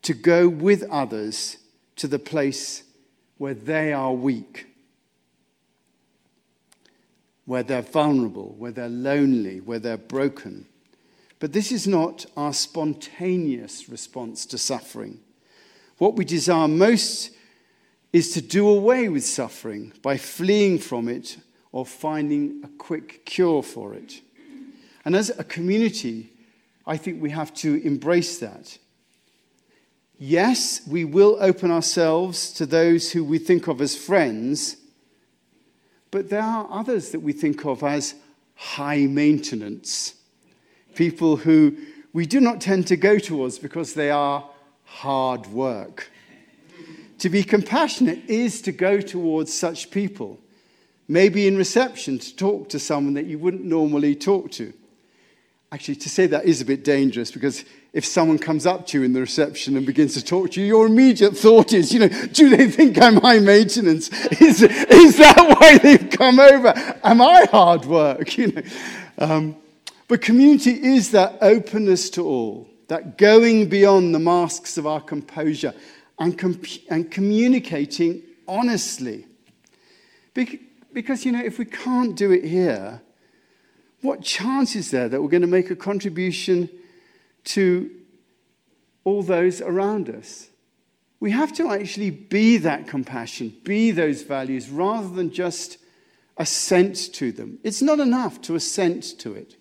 to 0.01 0.13
go 0.13 0.50
with 0.50 0.84
others 0.89 1.58
to 1.96 2.08
the 2.08 2.20
place 2.20 2.84
where 3.38 3.53
they 3.53 3.93
are 3.93 4.13
weak, 4.13 4.67
where 7.46 7.63
they're 7.63 7.82
vulnerable, 7.82 8.55
where 8.58 8.72
they're 8.72 8.89
lonely, 8.89 9.60
where 9.60 9.79
they're 9.79 9.98
broken. 9.98 10.65
But 11.39 11.53
this 11.53 11.72
is 11.72 11.88
not 11.88 12.25
our 12.38 12.53
spontaneous 12.53 13.89
response 13.89 14.46
to 14.48 14.58
suffering. 14.58 15.20
What 15.98 16.15
we 16.15 16.25
desire 16.25 16.67
most 16.67 17.32
is 18.13 18.32
to 18.32 18.41
do 18.41 18.70
away 18.70 19.10
with 19.10 19.25
suffering 19.25 19.91
by 20.03 20.17
fleeing 20.17 20.77
from 20.77 21.10
it 21.10 21.38
or 21.72 21.86
finding 21.86 22.62
a 22.63 22.67
quick 22.77 23.25
cure 23.25 23.63
for 23.63 23.96
it. 23.96 24.22
And 25.03 25.15
as 25.15 25.32
a 25.38 25.43
community, 25.43 26.29
I 26.86 26.96
think 26.96 27.22
we 27.22 27.32
have 27.32 27.53
to 27.55 27.86
embrace 27.86 28.38
that. 28.38 28.77
Yes, 30.20 30.88
we 30.88 31.03
will 31.03 31.38
open 31.39 31.72
ourselves 31.72 32.53
to 32.53 32.65
those 32.67 33.12
who 33.12 33.24
we 33.24 33.39
think 33.39 33.67
of 33.67 33.82
as 33.82 33.96
friends, 33.96 34.77
but 36.12 36.29
there 36.29 36.43
are 36.43 36.67
others 36.70 37.10
that 37.10 37.22
we 37.22 37.34
think 37.34 37.65
of 37.65 37.84
as 37.84 38.13
high 38.53 39.08
maintenance. 39.08 40.13
People 40.93 41.38
who 41.38 41.75
we 42.13 42.27
do 42.27 42.39
not 42.39 42.62
tend 42.62 42.86
to 42.88 42.96
go 42.96 43.17
towards 43.17 43.58
because 43.58 43.96
they 43.96 44.12
are 44.12 44.48
hard 44.84 45.48
work. 45.48 46.12
To 47.24 47.30
be 47.30 47.46
compassionate 47.46 48.30
is 48.30 48.62
to 48.63 48.74
go 48.74 49.00
towards 49.00 49.53
such 49.53 49.92
people 49.92 50.42
maybe 51.08 51.48
in 51.48 51.56
reception 51.56 52.20
to 52.20 52.36
talk 52.36 52.68
to 52.68 52.80
someone 52.80 53.13
that 53.13 53.27
you 53.27 53.39
wouldn't 53.39 53.63
normally 53.63 54.13
talk 54.13 54.51
to. 54.51 54.74
Actually, 55.72 55.96
to 55.96 56.10
say 56.10 56.27
that 56.27 56.44
is 56.44 56.60
a 56.60 56.65
bit 56.65 56.84
dangerous 56.84 57.32
because 57.32 57.63
if 57.94 58.03
someone 58.03 58.38
comes 58.38 58.65
up 58.65 58.86
to 58.88 59.00
you 59.00 59.06
in 59.06 59.13
the 59.13 59.22
reception 59.22 59.77
and 59.77 59.86
begins 59.86 60.15
to 60.15 60.22
talk 60.22 60.51
to 60.51 60.60
you, 60.60 60.68
your 60.68 60.86
immediate 60.86 61.38
thought 61.38 61.72
is, 61.72 61.94
you 61.94 62.00
know, 62.00 62.10
do 62.10 62.50
they 62.58 62.70
think 62.70 63.01
I'm 63.01 63.15
high 63.15 63.39
maintenance? 63.39 64.10
Is, 64.42 64.62
is 64.62 65.15
that 65.15 65.58
why 65.58 65.77
they've 65.77 66.10
come 66.10 66.42
over? 66.42 66.74
Am 67.06 67.22
I 67.22 67.46
hard 67.50 67.86
work? 67.86 68.38
You 68.38 68.48
know, 68.48 68.62
um, 69.18 69.56
but 70.10 70.22
community 70.22 70.72
is 70.72 71.12
that 71.12 71.38
openness 71.39 72.10
to 72.10 72.25
all, 72.25 72.68
that 72.89 73.18
going 73.18 73.70
beyond 73.70 74.13
the 74.13 74.20
masks 74.20 74.77
of 74.77 74.86
our 74.86 75.00
composure 75.00 75.74
and, 76.20 76.38
comp- 76.38 76.65
and 76.89 77.10
communicating 77.12 78.24
honestly. 78.48 79.25
Because, 80.34 81.25
you 81.25 81.32
know, 81.32 81.43
if 81.43 81.60
we 81.60 81.65
can't 81.65 82.15
do 82.15 82.32
it 82.32 82.43
here, 82.43 83.01
what 84.01 84.22
chance 84.22 84.75
is 84.75 84.91
there 84.91 85.08
that 85.08 85.22
we're 85.22 85.29
going 85.29 85.41
to 85.41 85.48
make 85.48 85.72
a 85.72 85.75
contribution 85.75 86.70
to 87.46 87.89
all 89.03 89.24
those 89.24 89.62
around 89.62 90.10
us? 90.10 90.50
We 91.20 91.32
have 91.32 91.53
to 91.53 91.72
actually 91.72 92.10
be 92.10 92.58
that 92.58 92.88
compassion, 92.88 93.55
be 93.63 93.91
those 93.91 94.24
values, 94.24 94.70
rather 94.70 95.08
than 95.08 95.32
just 95.32 95.77
assent 96.38 97.13
to 97.13 97.32
them. 97.32 97.60
It's 97.63 97.82
not 97.82 98.00
enough 98.00 98.41
to 98.41 98.55
assent 98.55 99.20
to 99.20 99.34
it. 99.34 99.55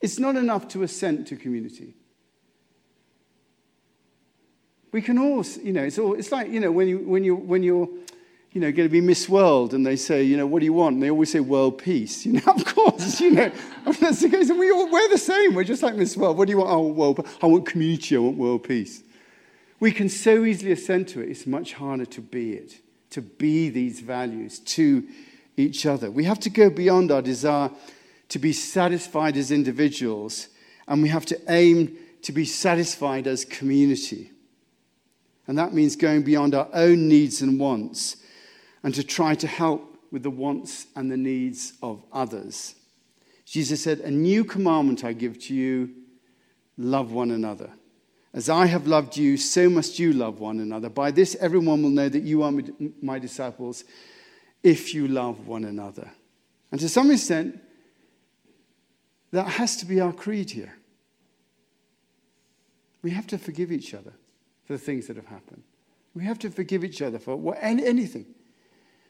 It's 0.00 0.18
not 0.18 0.36
enough 0.36 0.68
to 0.68 0.82
assent 0.82 1.26
to 1.28 1.36
community. 1.36 1.94
We 4.92 5.02
can 5.02 5.18
all, 5.18 5.44
you 5.62 5.72
know, 5.72 5.84
it's, 5.84 5.98
all, 5.98 6.14
it's 6.14 6.32
like, 6.32 6.50
you 6.50 6.60
know, 6.60 6.72
when, 6.72 6.88
you, 6.88 6.98
when, 6.98 7.24
you, 7.24 7.36
when 7.36 7.62
you're 7.62 7.88
you 8.52 8.62
know, 8.62 8.72
going 8.72 8.88
to 8.88 8.92
be 8.92 9.00
Miss 9.00 9.28
World, 9.28 9.74
and 9.74 9.86
they 9.86 9.96
say, 9.96 10.22
you 10.22 10.36
know, 10.36 10.46
what 10.46 10.60
do 10.60 10.64
you 10.64 10.72
want? 10.72 10.94
And 10.94 11.02
they 11.02 11.10
always 11.10 11.30
say 11.30 11.40
world 11.40 11.78
peace. 11.78 12.26
You 12.28 12.32
know, 12.32 12.52
of 12.52 12.64
course, 12.64 13.20
you 13.20 13.30
know, 13.30 13.52
I 13.86 13.90
mean, 13.90 14.00
that's 14.00 14.20
the 14.20 14.28
case. 14.28 14.50
We 14.50 14.70
all, 14.70 14.90
we're 14.90 15.08
the 15.08 15.18
same. 15.18 15.54
We're 15.54 15.64
just 15.64 15.82
like 15.82 15.94
Miss 15.94 16.16
World. 16.16 16.36
What 16.36 16.46
do 16.46 16.52
you 16.52 16.58
want? 16.58 16.70
Oh, 16.70 16.88
world. 16.88 17.26
I 17.42 17.46
want 17.46 17.66
community. 17.66 18.16
I 18.16 18.20
want 18.20 18.36
world 18.36 18.64
peace. 18.64 19.02
We 19.80 19.92
can 19.92 20.08
so 20.08 20.44
easily 20.44 20.72
ascend 20.72 21.08
to 21.08 21.20
it. 21.20 21.28
It's 21.28 21.46
much 21.46 21.74
harder 21.74 22.04
to 22.06 22.20
be 22.20 22.52
it, 22.54 22.80
to 23.10 23.22
be 23.22 23.68
these 23.68 24.00
values 24.00 24.58
to 24.60 25.06
each 25.56 25.86
other. 25.86 26.10
We 26.10 26.24
have 26.24 26.40
to 26.40 26.50
go 26.50 26.68
beyond 26.70 27.12
our 27.12 27.22
desire 27.22 27.70
to 28.30 28.38
be 28.38 28.52
satisfied 28.52 29.36
as 29.36 29.50
individuals, 29.50 30.48
and 30.86 31.02
we 31.02 31.08
have 31.08 31.26
to 31.26 31.40
aim 31.48 31.96
to 32.22 32.32
be 32.32 32.44
satisfied 32.44 33.26
as 33.26 33.44
community. 33.44 34.32
And 35.48 35.56
that 35.56 35.72
means 35.72 35.96
going 35.96 36.22
beyond 36.22 36.54
our 36.54 36.68
own 36.74 37.08
needs 37.08 37.40
and 37.40 37.58
wants 37.58 38.18
and 38.84 38.94
to 38.94 39.02
try 39.02 39.34
to 39.36 39.46
help 39.46 39.96
with 40.12 40.22
the 40.22 40.30
wants 40.30 40.86
and 40.94 41.10
the 41.10 41.16
needs 41.16 41.72
of 41.82 42.04
others. 42.12 42.74
Jesus 43.46 43.82
said, 43.82 44.00
A 44.00 44.10
new 44.10 44.44
commandment 44.44 45.04
I 45.04 45.14
give 45.14 45.38
to 45.44 45.54
you 45.54 45.90
love 46.76 47.12
one 47.12 47.30
another. 47.30 47.70
As 48.34 48.50
I 48.50 48.66
have 48.66 48.86
loved 48.86 49.16
you, 49.16 49.38
so 49.38 49.70
must 49.70 49.98
you 49.98 50.12
love 50.12 50.38
one 50.38 50.60
another. 50.60 50.90
By 50.90 51.10
this, 51.10 51.34
everyone 51.40 51.82
will 51.82 51.90
know 51.90 52.10
that 52.10 52.22
you 52.22 52.42
are 52.42 52.52
my 53.00 53.18
disciples 53.18 53.84
if 54.62 54.92
you 54.92 55.08
love 55.08 55.46
one 55.46 55.64
another. 55.64 56.10
And 56.70 56.78
to 56.80 56.90
some 56.90 57.10
extent, 57.10 57.58
that 59.30 59.48
has 59.48 59.76
to 59.78 59.86
be 59.86 59.98
our 59.98 60.12
creed 60.12 60.50
here. 60.50 60.74
We 63.00 63.10
have 63.12 63.26
to 63.28 63.38
forgive 63.38 63.72
each 63.72 63.94
other 63.94 64.12
for 64.68 64.74
the 64.74 64.78
things 64.78 65.06
that 65.06 65.16
have 65.16 65.26
happened. 65.26 65.62
We 66.14 66.24
have 66.24 66.38
to 66.40 66.50
forgive 66.50 66.84
each 66.84 67.00
other 67.00 67.18
for 67.18 67.34
what, 67.34 67.56
anything. 67.62 68.26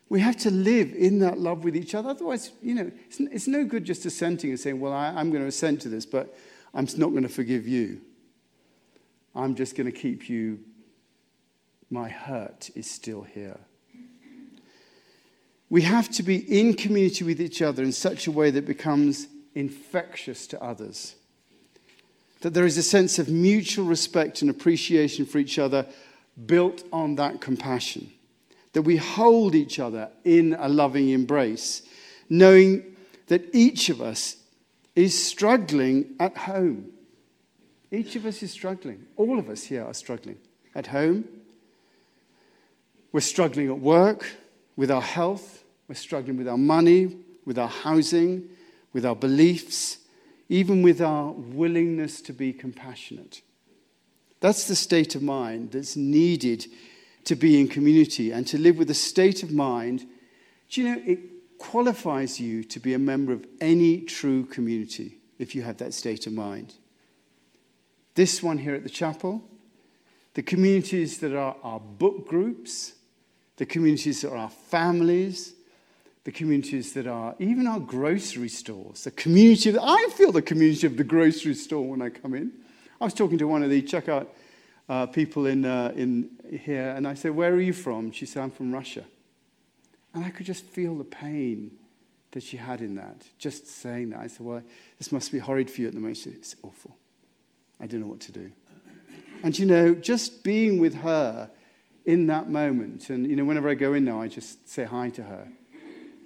We 0.09 0.21
have 0.21 0.37
to 0.39 0.53
live 0.53 0.95
in 0.95 1.19
that 1.19 1.41
love 1.41 1.65
with 1.65 1.75
each 1.75 1.97
other. 1.97 2.11
Otherwise, 2.11 2.53
you 2.63 2.77
know, 2.77 2.93
it's, 3.07 3.19
it's 3.19 3.49
no 3.49 3.65
good 3.65 3.85
just 3.85 4.07
assenting 4.07 4.51
and 4.51 4.61
saying, 4.61 4.79
well, 4.79 4.93
I, 4.93 5.09
I'm 5.09 5.31
going 5.33 5.43
to 5.43 5.49
assent 5.49 5.81
to 5.83 5.89
this, 5.89 6.07
but 6.07 6.39
I'm 6.73 6.87
not 6.97 7.11
going 7.11 7.25
to 7.25 7.29
forgive 7.29 7.67
you. 7.67 8.01
I'm 9.35 9.57
just 9.57 9.75
going 9.75 9.91
to 9.91 9.99
keep 9.99 10.29
you. 10.29 10.61
My 11.91 12.09
hurt 12.09 12.71
is 12.77 12.89
still 12.89 13.23
here. 13.23 13.59
We 15.71 15.83
have 15.83 16.09
to 16.11 16.23
be 16.23 16.37
in 16.37 16.75
community 16.75 17.25
with 17.25 17.41
each 17.41 17.63
other 17.63 17.83
in 17.83 17.91
such 17.91 18.29
a 18.29 18.31
way 18.31 18.53
that 18.53 18.65
becomes 18.65 19.27
infectious 19.57 20.47
to 20.47 20.63
others. 20.63 21.17
That 22.41 22.55
there 22.55 22.67
is 22.67 22.79
a 22.79 22.83
sense 22.83 23.19
of 23.19 23.29
mutual 23.29 23.85
respect 23.85 24.43
and 24.43 24.51
appreciation 24.51 25.27
for 25.27 25.39
each 25.39 25.59
other 25.59 25.87
built 26.47 26.85
on 26.93 27.17
that 27.17 27.41
compassion, 27.41 28.11
that 28.73 28.83
we 28.83 28.97
hold 28.97 29.55
each 29.55 29.79
other 29.79 30.09
in 30.25 30.57
a 30.59 30.69
loving 30.69 31.09
embrace, 31.11 31.83
knowing 32.29 32.97
that 33.27 33.45
each 33.53 33.89
of 33.89 34.01
us 34.01 34.37
is 34.95 35.21
struggling 35.21 36.15
at 36.21 36.37
home. 36.37 36.91
Each 37.91 38.17
of 38.17 38.27
us 38.27 38.43
is 38.43 38.51
struggling. 38.53 39.07
All 39.17 39.39
of 39.39 39.49
us 39.49 39.65
here 39.65 39.85
are 39.85 39.95
struggling 39.95 40.39
at 40.75 40.89
home. 40.89 41.25
We're 43.13 43.21
struggling 43.21 43.69
at 43.69 43.79
work, 43.79 44.27
with 44.79 44.93
our 44.93 45.03
health. 45.03 45.65
We're 45.89 45.97
struggling 45.97 46.39
with 46.39 46.49
our 46.49 46.57
money, 46.57 47.17
with 47.45 47.59
our 47.59 47.69
housing, 47.69 48.49
with 48.93 49.05
our 49.05 49.17
beliefs, 49.17 49.99
even 50.49 50.83
with 50.83 51.01
our 51.01 51.33
willingness 51.33 52.21
to 52.23 52.33
be 52.33 52.53
compassionate. 52.53 53.43
That's 54.41 54.67
the 54.67 54.77
state 54.77 55.15
of 55.15 55.23
mind 55.23 55.73
that's 55.73 55.97
needed 55.97 56.67
to 57.25 57.35
be 57.35 57.61
in 57.61 57.69
community 57.69 58.31
and 58.33 58.47
to 58.47 58.59
live 58.59 58.79
with 58.79 58.91
a 58.91 58.95
state 58.95 59.43
of 59.43 59.51
mind. 59.51 60.07
Do 60.71 60.83
you 60.83 60.89
know, 60.89 61.03
it 61.05 61.59
qualifies 61.59 62.41
you 62.41 62.65
to 62.65 62.81
be 62.81 62.95
a 62.95 62.99
member 62.99 63.33
of 63.33 63.47
any 63.61 64.01
true 64.01 64.45
community 64.47 65.19
if 65.39 65.55
you 65.55 65.63
have 65.63 65.77
that 65.79 65.93
state 65.93 66.27
of 66.27 66.33
mind. 66.33 66.75
This 68.15 68.43
one 68.43 68.59
here 68.59 68.75
at 68.75 68.83
the 68.83 68.89
chapel, 68.89 69.43
the 70.35 70.43
communities 70.43 71.19
that 71.19 71.35
are 71.35 71.57
our 71.63 71.81
book 71.81 72.27
groups, 72.27 72.95
the 73.57 73.67
communities 73.67 74.23
that 74.23 74.31
are 74.31 74.37
our 74.37 74.51
families, 74.51 75.55
the 76.29 76.33
communities 76.33 76.93
that 76.93 77.07
are 77.07 77.35
even 77.39 77.67
our 77.67 77.81
grocery 77.81 78.51
stores, 78.51 79.05
the 79.05 79.11
community 79.11 79.71
that 79.71 79.83
I 79.83 80.11
feel 80.11 80.31
the 80.31 80.43
community 80.43 80.87
of 80.87 80.99
the 80.99 81.03
grocery 81.03 81.55
store 81.55 81.89
when 81.89 82.03
I 82.03 82.11
come 82.11 82.35
in. 82.35 82.53
I 83.01 83.05
was 83.05 83.15
talking 83.15 83.39
to 83.39 83.49
one 83.49 83.63
of 83.63 83.71
the 83.71 83.81
checkout 83.81 84.27
uh, 84.91 85.07
people 85.07 85.47
in, 85.47 85.65
uh, 85.65 85.91
in 85.97 86.29
here, 86.63 86.91
and 86.91 87.09
I 87.09 87.15
said, 87.15 87.31
Where 87.31 87.51
are 87.51 87.61
you 87.63 87.73
from? 87.73 88.13
She 88.13 88.27
said, 88.27 88.43
I'm 88.43 88.51
from 88.51 88.75
Russia. 88.75 89.05
And 90.13 90.23
I 90.23 90.29
could 90.29 90.45
just 90.45 90.67
feel 90.67 90.97
the 90.97 91.05
pain 91.05 91.71
that 92.33 92.43
she 92.43 92.59
had 92.59 92.83
in 92.83 92.97
that, 92.97 93.25
just 93.39 93.67
saying 93.67 94.11
that. 94.11 94.21
I 94.21 94.27
said, 94.27 94.45
Well, 94.45 94.63
this 94.99 95.11
must 95.11 95.33
be 95.33 95.39
horrid 95.39 95.71
for 95.71 95.81
you 95.81 95.89
at 95.89 95.95
the 95.95 96.01
moment. 96.01 96.19
She 96.19 96.25
said, 96.25 96.35
It's 96.35 96.57
awful. 96.63 96.95
I 97.81 97.87
don't 97.87 98.01
know 98.01 98.07
what 98.07 98.21
to 98.21 98.33
do. 98.33 98.53
And 99.43 99.59
you 99.59 99.65
know, 99.65 99.95
just 99.95 100.45
being 100.45 100.79
with 100.79 100.97
her 100.97 101.49
in 102.05 102.27
that 102.27 102.51
moment, 102.51 103.09
and 103.09 103.27
you 103.27 103.35
know, 103.35 103.47
whenever 103.47 103.71
I 103.71 103.75
go 103.75 103.95
in 103.95 104.05
now, 104.05 104.21
I 104.21 104.29
just 104.29 104.69
say 104.69 104.85
hi 104.85 105.09
to 105.09 105.23
her 105.23 105.49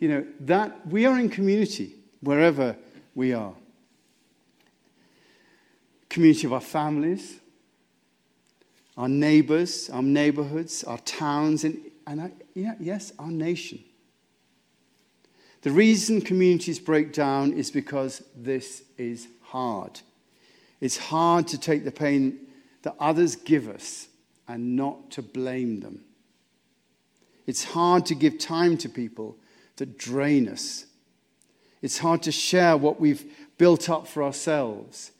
you 0.02 0.08
know, 0.08 0.26
that 0.40 0.84
we 0.88 1.06
are 1.06 1.16
in 1.16 1.28
community 1.28 1.94
wherever 2.22 2.76
we 3.14 3.32
are. 3.32 3.54
Community 6.08 6.44
of 6.44 6.52
our 6.52 6.60
families, 6.60 7.38
our 8.96 9.08
neighbors, 9.08 9.88
our 9.90 10.02
neighborhoods, 10.02 10.82
our 10.82 10.98
towns, 10.98 11.62
and, 11.62 11.78
and 12.08 12.32
yeah, 12.52 12.74
yes, 12.80 13.12
our 13.16 13.30
nation. 13.30 13.78
The 15.60 15.70
reason 15.70 16.20
communities 16.20 16.80
break 16.80 17.12
down 17.12 17.52
is 17.52 17.70
because 17.70 18.24
this 18.36 18.82
is 18.98 19.28
hard. 19.40 20.00
It's 20.80 20.96
hard 20.96 21.46
to 21.46 21.58
take 21.60 21.84
the 21.84 21.92
pain 21.92 22.40
that 22.82 22.96
others 22.98 23.36
give 23.36 23.68
us 23.68 24.08
and 24.48 24.74
not 24.74 25.12
to 25.12 25.22
blame 25.22 25.78
them. 25.78 26.02
It's 27.46 27.62
hard 27.62 28.04
to 28.06 28.16
give 28.16 28.40
time 28.40 28.76
to 28.78 28.88
people 28.88 29.36
drain 29.86 30.48
us. 30.48 30.86
It's 31.80 31.98
hard 31.98 32.22
to 32.22 32.32
share 32.32 32.76
what 32.76 33.00
we've 33.00 33.24
built 33.58 33.90
up 33.90 34.06
for 34.06 34.22
ourselves 34.22 35.12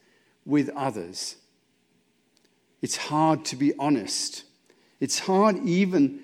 with 0.45 0.69
others. 0.69 1.35
It's 2.81 2.97
hard 2.97 3.45
to 3.45 3.55
be 3.55 3.73
honest. 3.77 4.43
It's 4.99 5.19
hard 5.19 5.57
even 5.65 6.21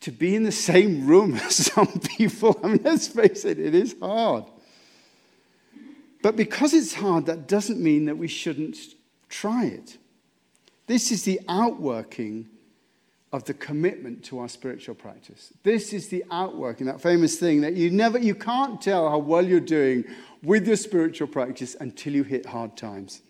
to 0.00 0.12
be 0.12 0.34
in 0.34 0.42
the 0.42 0.52
same 0.52 1.06
room 1.06 1.34
as 1.44 1.66
some 1.66 2.00
people. 2.00 2.58
I 2.62 2.68
mean, 2.68 2.80
let's 2.84 3.08
face 3.08 3.44
it, 3.44 3.58
it 3.58 3.74
is 3.74 3.96
hard. 4.00 4.44
But 6.22 6.36
because 6.36 6.72
it's 6.72 6.94
hard, 6.94 7.26
that 7.26 7.48
doesn't 7.48 7.80
mean 7.80 8.06
that 8.06 8.16
we 8.16 8.28
shouldn't 8.28 8.76
try 9.28 9.66
it. 9.66 9.98
This 10.86 11.10
is 11.10 11.24
the 11.24 11.40
outworking 11.48 12.48
of 13.34 13.42
the 13.42 13.54
commitment 13.54 14.22
to 14.22 14.38
our 14.38 14.48
spiritual 14.48 14.94
practice. 14.94 15.52
This 15.64 15.92
is 15.92 16.06
the 16.06 16.22
outworking, 16.30 16.86
that 16.86 17.00
famous 17.00 17.36
thing 17.36 17.62
that 17.62 17.72
you 17.74 17.90
never, 17.90 18.16
you 18.16 18.36
can't 18.36 18.80
tell 18.80 19.10
how 19.10 19.18
well 19.18 19.44
you're 19.44 19.58
doing 19.58 20.04
with 20.44 20.68
your 20.68 20.76
spiritual 20.76 21.26
practice 21.26 21.74
until 21.80 22.12
you 22.12 22.22
hit 22.22 22.46
hard 22.46 22.76
times. 22.76 23.22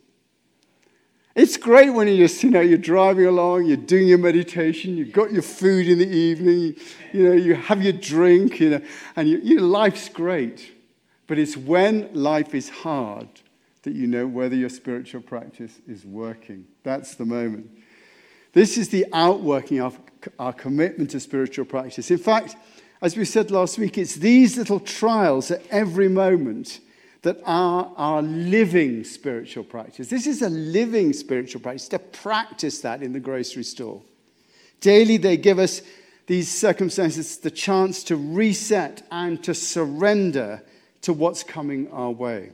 It's 1.35 1.57
great 1.57 1.89
when 1.89 2.07
you 2.07 2.19
just, 2.19 2.43
you 2.43 2.51
know, 2.51 2.61
you're 2.61 2.77
driving 2.77 3.25
along, 3.25 3.65
you're 3.65 3.79
doing 3.79 4.07
your 4.07 4.19
meditation, 4.19 4.95
you've 4.95 5.15
got 5.15 5.33
your 5.33 5.41
food 5.41 5.89
in 5.89 5.99
the 5.99 6.09
evening, 6.09 6.77
you 7.15 7.23
know, 7.27 7.33
you 7.33 7.55
have 7.55 7.83
your 7.83 7.95
drink, 7.95 8.61
you 8.61 8.71
know, 8.71 8.81
and 9.17 9.27
you, 9.27 9.39
your 9.39 9.63
life's 9.63 10.11
great. 10.11 10.71
But 11.27 11.39
it's 11.39 11.57
when 11.57 12.13
life 12.13 12.55
is 12.55 12.69
hard 12.69 13.29
that 13.85 13.95
you 13.95 14.07
know 14.07 14.27
whether 14.27 14.55
your 14.55 14.69
spiritual 14.69 15.23
practice 15.23 15.81
is 15.89 16.05
working. 16.05 16.67
That's 16.83 17.15
the 17.15 17.25
moment. 17.25 17.71
This 18.55 18.79
is 18.79 18.89
the 18.89 19.05
outworking 19.13 19.81
of 19.81 19.99
our 20.39 20.53
commitment 20.53 21.11
to 21.11 21.21
spiritual 21.21 21.65
practice. 21.65 22.11
In 22.11 22.19
fact, 22.19 22.57
as 23.03 23.17
we 23.17 23.25
said 23.25 23.51
last 23.51 23.79
week, 23.79 23.99
it's 23.99 24.15
these 24.15 24.57
little 24.57 24.81
trials 24.81 25.51
at 25.51 25.63
every 25.71 26.09
moment 26.09 26.81
that 27.23 27.41
are 27.45 27.93
our 27.97 28.23
living 28.23 29.03
spiritual 29.03 29.65
practice. 29.65 30.09
This 30.09 30.27
is 30.27 30.41
a 30.41 30.49
living 30.49 31.13
spiritual 31.13 31.61
practice, 31.61 31.89
to 31.89 31.99
practice 31.99 32.81
that 32.81 33.03
in 33.03 33.13
the 33.13 33.21
grocery 33.21 33.65
store. 33.65 34.03
Daily, 34.81 35.17
they 35.17 35.37
give 35.37 35.59
us 35.59 35.83
these 36.27 36.49
circumstances 36.49 37.39
the 37.39 37.51
chance 37.51 38.05
to 38.05 38.17
reset 38.17 39.03
and 39.11 39.43
to 39.43 39.55
surrender 39.55 40.63
to 41.03 41.13
what's 41.13 41.43
coming 41.43 41.91
our 41.91 42.11
way. 42.11 42.53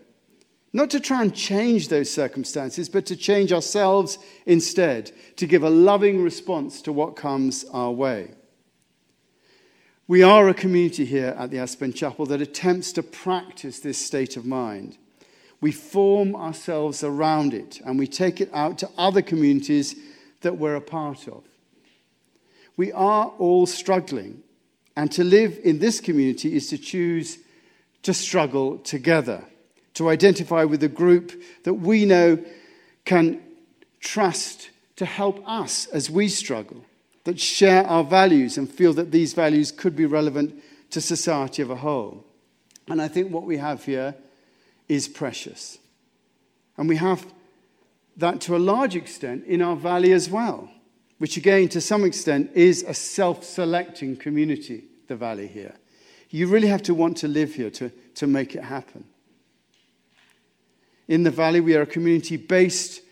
Not 0.73 0.91
to 0.91 1.01
try 1.01 1.23
and 1.23 1.35
change 1.35 1.89
those 1.89 2.11
circumstances, 2.11 2.89
but 2.89 3.07
to 3.07 3.17
change 3.17 3.53
ourselves 3.53 4.19
instead, 4.47 5.11
to 5.37 5.47
give 5.47 5.65
a 5.65 5.71
loving 5.71 6.23
response 6.23 6.81
to 6.83 6.93
what 6.93 7.17
comes 7.17 7.65
our 7.73 7.91
way. 7.91 8.31
We 10.07 10.23
are 10.23 10.49
a 10.49 10.55
community 10.55 11.05
here 11.05 11.35
at 11.39 11.51
the 11.51 11.59
Aspen 11.59 11.93
Chapel 11.93 12.27
that 12.27 12.41
attempts 12.41 12.93
to 12.93 13.03
practice 13.03 13.81
this 13.81 14.05
state 14.05 14.37
of 14.37 14.45
mind. 14.45 14.97
We 15.61 15.73
form 15.73 16.35
ourselves 16.35 17.05
around 17.05 17.53
it 17.53 17.81
and 17.85 17.99
we 17.99 18.07
take 18.07 18.41
it 18.41 18.51
out 18.53 18.79
to 18.79 18.91
other 18.97 19.23
communities 19.23 19.95
that 20.41 20.57
we're 20.57 20.77
a 20.77 20.81
part 20.81 21.29
of. 21.29 21.45
We 22.77 22.93
are 22.93 23.27
all 23.39 23.67
struggling, 23.67 24.43
and 24.97 25.13
to 25.13 25.23
live 25.23 25.59
in 25.63 25.81
this 25.81 26.01
community 26.01 26.55
is 26.55 26.69
to 26.69 26.79
choose 26.79 27.39
to 28.03 28.15
struggle 28.15 28.79
together 28.79 29.45
to 30.01 30.09
identify 30.09 30.65
with 30.65 30.83
a 30.83 30.89
group 30.89 31.31
that 31.65 31.75
we 31.75 32.07
know 32.07 32.43
can 33.05 33.39
trust 34.01 34.71
to 34.97 35.05
help 35.05 35.47
us 35.47 35.85
as 35.89 36.09
we 36.09 36.27
struggle, 36.27 36.83
that 37.25 37.39
share 37.39 37.87
our 37.87 38.03
values 38.03 38.57
and 38.57 38.67
feel 38.67 38.95
that 38.95 39.11
these 39.11 39.35
values 39.35 39.71
could 39.71 39.95
be 39.95 40.07
relevant 40.07 40.55
to 40.89 41.03
society 41.03 41.61
as 41.61 41.69
a 41.69 41.77
whole. 41.77 42.25
And 42.89 43.03
I 43.03 43.09
think 43.09 43.31
what 43.31 43.45
we 43.45 43.59
have 43.59 43.85
here 43.85 44.15
is 44.89 45.07
precious. 45.07 45.77
And 46.79 46.89
we 46.89 46.97
have 46.97 47.27
that 48.17 48.41
to 48.41 48.57
a 48.57 48.65
large 48.73 48.97
extent 48.97 49.45
in 49.45 49.61
our 49.61 49.77
valley 49.77 50.13
as 50.13 50.31
well, 50.31 50.71
which 51.19 51.37
again, 51.37 51.69
to 51.69 51.81
some 51.83 52.07
extent, 52.07 52.53
is 52.55 52.85
a 52.85 52.95
self 52.95 53.45
selecting 53.45 54.17
community, 54.17 54.85
the 55.09 55.17
valley 55.17 55.47
here. 55.47 55.75
You 56.31 56.47
really 56.47 56.69
have 56.69 56.85
to 56.85 56.95
want 56.95 57.19
to 57.19 57.29
live 57.29 57.55
here 57.55 57.69
to, 57.73 57.91
to 58.15 58.27
make 58.27 58.55
it 58.55 58.65
happen 58.65 59.05
in 61.11 61.25
the 61.25 61.31
valley. 61.31 61.61
We 61.61 61.75
are 61.75 61.83
a 61.83 61.87
community 61.87 62.37
based 62.37 63.03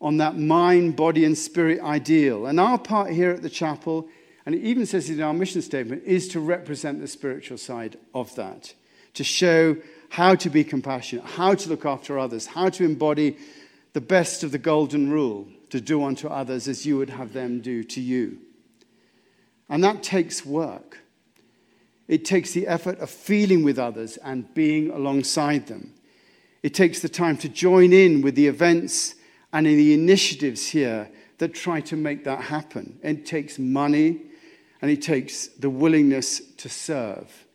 on 0.00 0.18
that 0.18 0.38
mind, 0.38 0.94
body, 0.94 1.24
and 1.24 1.36
spirit 1.36 1.80
ideal. 1.80 2.46
And 2.46 2.60
our 2.60 2.78
part 2.78 3.10
here 3.10 3.32
at 3.32 3.42
the 3.42 3.50
chapel, 3.50 4.08
and 4.46 4.54
it 4.54 4.62
even 4.62 4.86
says 4.86 5.10
in 5.10 5.20
our 5.20 5.34
mission 5.34 5.60
statement, 5.60 6.04
is 6.04 6.28
to 6.28 6.40
represent 6.40 7.00
the 7.00 7.08
spiritual 7.08 7.58
side 7.58 7.98
of 8.14 8.32
that, 8.36 8.72
to 9.14 9.24
show 9.24 9.76
how 10.10 10.36
to 10.36 10.48
be 10.48 10.62
compassionate, 10.62 11.24
how 11.24 11.52
to 11.54 11.68
look 11.68 11.84
after 11.84 12.16
others, 12.16 12.46
how 12.46 12.68
to 12.68 12.84
embody 12.84 13.36
the 13.92 14.00
best 14.00 14.44
of 14.44 14.52
the 14.52 14.58
golden 14.58 15.10
rule 15.10 15.48
to 15.70 15.80
do 15.80 16.04
unto 16.04 16.28
others 16.28 16.68
as 16.68 16.86
you 16.86 16.96
would 16.96 17.10
have 17.10 17.32
them 17.32 17.60
do 17.60 17.82
to 17.82 18.00
you. 18.00 18.38
And 19.68 19.82
that 19.82 20.04
takes 20.04 20.46
work. 20.46 20.98
It 22.06 22.24
takes 22.24 22.52
the 22.52 22.68
effort 22.68 23.00
of 23.00 23.10
feeling 23.10 23.64
with 23.64 23.80
others 23.80 24.16
and 24.18 24.54
being 24.54 24.90
alongside 24.90 25.66
them. 25.66 25.92
It 26.62 26.74
takes 26.74 27.00
the 27.00 27.08
time 27.08 27.36
to 27.38 27.48
join 27.48 27.92
in 27.92 28.22
with 28.22 28.34
the 28.34 28.46
events 28.46 29.14
and 29.52 29.66
in 29.66 29.76
the 29.76 29.94
initiatives 29.94 30.68
here 30.68 31.08
that 31.38 31.54
try 31.54 31.80
to 31.82 31.96
make 31.96 32.24
that 32.24 32.42
happen. 32.42 32.98
It 33.02 33.24
takes 33.24 33.58
money 33.58 34.22
and 34.82 34.90
it 34.90 35.02
takes 35.02 35.48
the 35.48 35.70
willingness 35.70 36.40
to 36.56 36.68
serve. 36.68 37.46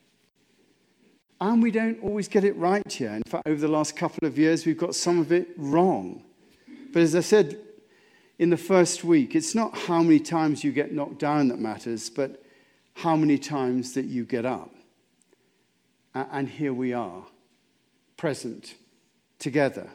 And 1.41 1.61
we 1.61 1.71
don't 1.71 2.01
always 2.01 2.29
get 2.29 2.45
it 2.45 2.55
right 2.55 2.89
here. 2.89 3.11
In 3.11 3.23
fact, 3.23 3.47
over 3.47 3.59
the 3.59 3.67
last 3.67 3.97
couple 3.97 4.25
of 4.25 4.37
years, 4.37 4.65
we've 4.65 4.77
got 4.77 4.95
some 4.95 5.19
of 5.19 5.31
it 5.31 5.49
wrong. 5.57 6.23
But 6.93 7.01
as 7.01 7.15
I 7.15 7.19
said 7.19 7.59
in 8.39 8.49
the 8.49 8.57
first 8.57 9.03
week, 9.03 9.35
it's 9.35 9.53
not 9.53 9.77
how 9.77 10.01
many 10.01 10.19
times 10.19 10.63
you 10.63 10.71
get 10.71 10.93
knocked 10.93 11.19
down 11.19 11.49
that 11.49 11.59
matters, 11.59 12.09
but 12.09 12.41
how 12.93 13.17
many 13.17 13.37
times 13.37 13.93
that 13.93 14.05
you 14.05 14.23
get 14.23 14.45
up. 14.45 14.73
And 16.13 16.47
here 16.47 16.73
we 16.73 16.93
are, 16.93 17.25
present, 18.15 18.75
together, 19.39 19.89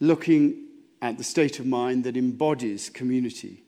looking 0.00 0.64
at 1.02 1.18
the 1.18 1.24
state 1.24 1.60
of 1.60 1.66
mind 1.66 2.04
that 2.04 2.16
embodies 2.16 2.88
community 2.90 3.62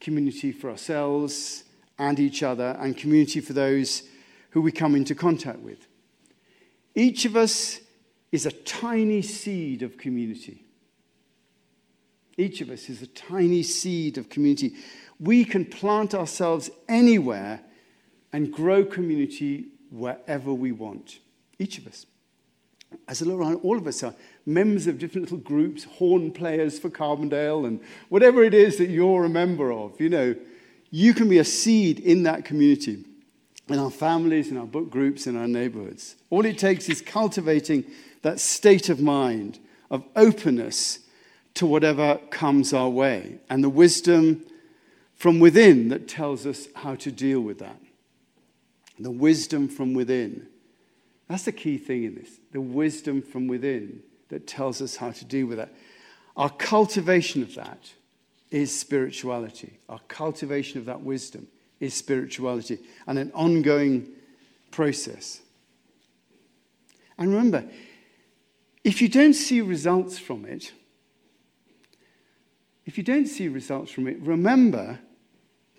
community 0.00 0.50
for 0.50 0.70
ourselves 0.70 1.64
and 1.98 2.18
each 2.18 2.42
other, 2.42 2.76
and 2.80 2.96
community 2.96 3.40
for 3.40 3.52
those 3.52 4.04
who 4.50 4.62
we 4.62 4.72
come 4.72 4.94
into 4.94 5.14
contact 5.14 5.58
with. 5.58 5.86
Each 6.94 7.26
of 7.26 7.36
us 7.36 7.78
is 8.32 8.46
a 8.46 8.50
tiny 8.50 9.22
seed 9.22 9.82
of 9.82 9.98
community. 9.98 10.64
Each 12.38 12.62
of 12.62 12.70
us 12.70 12.88
is 12.88 13.02
a 13.02 13.06
tiny 13.06 13.62
seed 13.62 14.16
of 14.16 14.30
community. 14.30 14.74
We 15.20 15.44
can 15.44 15.66
plant 15.66 16.14
ourselves 16.14 16.70
anywhere 16.88 17.60
and 18.32 18.50
grow 18.50 18.84
community 18.84 19.66
wherever 19.90 20.54
we 20.54 20.72
want. 20.72 21.18
Each 21.58 21.76
of 21.76 21.86
us. 21.86 22.06
As 23.06 23.22
a 23.22 23.24
look 23.24 23.38
around, 23.38 23.56
all 23.56 23.78
of 23.78 23.86
us 23.86 24.02
are 24.02 24.14
members 24.46 24.86
of 24.86 24.98
different 24.98 25.30
little 25.30 25.38
groups, 25.38 25.84
horn 25.84 26.32
players 26.32 26.78
for 26.78 26.90
Carbondale, 26.90 27.66
and 27.66 27.80
whatever 28.08 28.42
it 28.42 28.54
is 28.54 28.78
that 28.78 28.90
you're 28.90 29.24
a 29.24 29.28
member 29.28 29.72
of. 29.72 30.00
You 30.00 30.08
know, 30.08 30.34
you 30.90 31.14
can 31.14 31.28
be 31.28 31.38
a 31.38 31.44
seed 31.44 32.00
in 32.00 32.24
that 32.24 32.44
community, 32.44 33.04
in 33.68 33.78
our 33.78 33.90
families, 33.90 34.50
in 34.50 34.56
our 34.56 34.66
book 34.66 34.90
groups, 34.90 35.26
in 35.26 35.36
our 35.36 35.48
neighborhoods. 35.48 36.16
All 36.30 36.44
it 36.44 36.58
takes 36.58 36.88
is 36.88 37.00
cultivating 37.00 37.84
that 38.22 38.40
state 38.40 38.88
of 38.88 39.00
mind 39.00 39.58
of 39.90 40.04
openness 40.16 41.00
to 41.54 41.66
whatever 41.66 42.18
comes 42.30 42.72
our 42.72 42.88
way 42.88 43.38
and 43.48 43.62
the 43.62 43.68
wisdom 43.68 44.44
from 45.16 45.40
within 45.40 45.88
that 45.88 46.08
tells 46.08 46.46
us 46.46 46.68
how 46.74 46.94
to 46.94 47.12
deal 47.12 47.40
with 47.40 47.58
that. 47.58 47.76
The 48.98 49.10
wisdom 49.10 49.68
from 49.68 49.94
within. 49.94 50.46
That's 51.30 51.44
the 51.44 51.52
key 51.52 51.78
thing 51.78 52.02
in 52.02 52.16
this 52.16 52.40
the 52.50 52.60
wisdom 52.60 53.22
from 53.22 53.46
within 53.46 54.02
that 54.30 54.48
tells 54.48 54.82
us 54.82 54.96
how 54.96 55.12
to 55.12 55.24
deal 55.24 55.46
with 55.46 55.58
that. 55.58 55.72
Our 56.36 56.50
cultivation 56.50 57.42
of 57.42 57.54
that 57.54 57.78
is 58.50 58.76
spirituality. 58.76 59.78
Our 59.88 60.00
cultivation 60.08 60.80
of 60.80 60.86
that 60.86 61.02
wisdom 61.02 61.46
is 61.78 61.94
spirituality 61.94 62.80
and 63.06 63.16
an 63.16 63.30
ongoing 63.32 64.08
process. 64.72 65.40
And 67.16 67.30
remember, 67.30 67.64
if 68.82 69.00
you 69.00 69.08
don't 69.08 69.34
see 69.34 69.60
results 69.60 70.18
from 70.18 70.44
it, 70.46 70.72
if 72.86 72.98
you 72.98 73.04
don't 73.04 73.26
see 73.26 73.46
results 73.46 73.92
from 73.92 74.08
it, 74.08 74.18
remember 74.18 74.98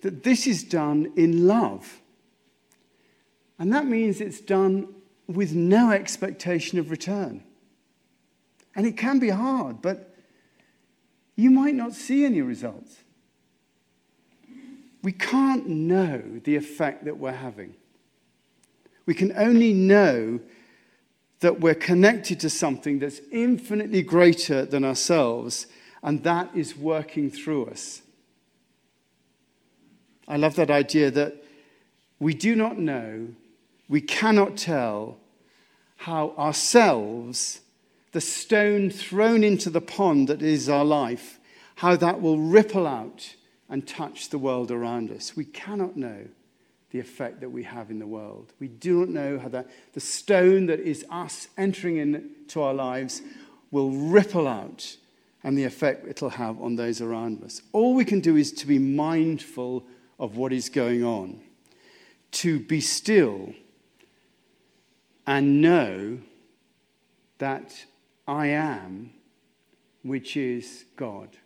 that 0.00 0.22
this 0.22 0.46
is 0.46 0.64
done 0.64 1.12
in 1.14 1.46
love. 1.46 2.00
And 3.58 3.70
that 3.74 3.84
means 3.84 4.22
it's 4.22 4.40
done 4.40 4.88
with 5.26 5.54
no 5.54 5.90
expectation 5.90 6.78
of 6.78 6.90
return. 6.90 7.42
And 8.74 8.86
it 8.86 8.96
can 8.96 9.18
be 9.18 9.28
hard, 9.30 9.82
but 9.82 10.14
you 11.36 11.50
might 11.50 11.74
not 11.74 11.94
see 11.94 12.24
any 12.24 12.42
results. 12.42 12.96
We 15.02 15.12
can't 15.12 15.68
know 15.68 16.22
the 16.44 16.56
effect 16.56 17.04
that 17.04 17.18
we're 17.18 17.32
having. 17.32 17.74
We 19.04 19.14
can 19.14 19.32
only 19.36 19.72
know 19.72 20.40
that 21.40 21.60
we're 21.60 21.74
connected 21.74 22.38
to 22.40 22.48
something 22.48 23.00
that's 23.00 23.20
infinitely 23.32 24.02
greater 24.02 24.64
than 24.64 24.84
ourselves, 24.84 25.66
and 26.02 26.22
that 26.22 26.50
is 26.54 26.76
working 26.76 27.30
through 27.30 27.66
us. 27.66 28.02
I 30.28 30.36
love 30.36 30.54
that 30.54 30.70
idea 30.70 31.10
that 31.10 31.42
we 32.20 32.32
do 32.32 32.54
not 32.54 32.78
know, 32.78 33.26
we 33.88 34.00
cannot 34.00 34.56
tell 34.56 35.18
how 35.96 36.34
ourselves, 36.36 37.60
the 38.12 38.20
stone 38.20 38.90
thrown 38.90 39.44
into 39.44 39.70
the 39.70 39.80
pond 39.80 40.28
that 40.28 40.42
is 40.42 40.68
our 40.68 40.84
life, 40.84 41.38
how 41.76 41.96
that 41.96 42.20
will 42.20 42.38
ripple 42.38 42.86
out 42.86 43.36
and 43.68 43.86
touch 43.86 44.28
the 44.28 44.38
world 44.38 44.70
around 44.70 45.10
us. 45.10 45.36
We 45.36 45.44
cannot 45.44 45.96
know 45.96 46.26
the 46.90 47.00
effect 47.00 47.40
that 47.40 47.50
we 47.50 47.62
have 47.62 47.90
in 47.90 47.98
the 47.98 48.06
world. 48.06 48.52
We 48.60 48.68
do 48.68 49.00
not 49.00 49.08
know 49.08 49.38
how 49.38 49.48
that, 49.48 49.68
the 49.94 50.00
stone 50.00 50.66
that 50.66 50.80
is 50.80 51.06
us 51.10 51.48
entering 51.56 51.96
into 51.96 52.60
our 52.60 52.74
lives 52.74 53.22
will 53.70 53.90
ripple 53.90 54.46
out 54.46 54.96
and 55.42 55.56
the 55.56 55.64
effect 55.64 56.06
it'll 56.06 56.30
have 56.30 56.60
on 56.60 56.76
those 56.76 57.00
around 57.00 57.42
us. 57.42 57.62
All 57.72 57.94
we 57.94 58.04
can 58.04 58.20
do 58.20 58.36
is 58.36 58.52
to 58.52 58.66
be 58.66 58.78
mindful 58.78 59.84
of 60.18 60.36
what 60.36 60.52
is 60.52 60.68
going 60.68 61.02
on, 61.02 61.40
to 62.32 62.60
be 62.60 62.80
still 62.80 63.54
and 65.26 65.60
know 65.60 66.18
that 67.38 67.84
I 68.26 68.46
am, 68.48 69.12
which 70.02 70.36
is 70.36 70.84
God. 70.96 71.36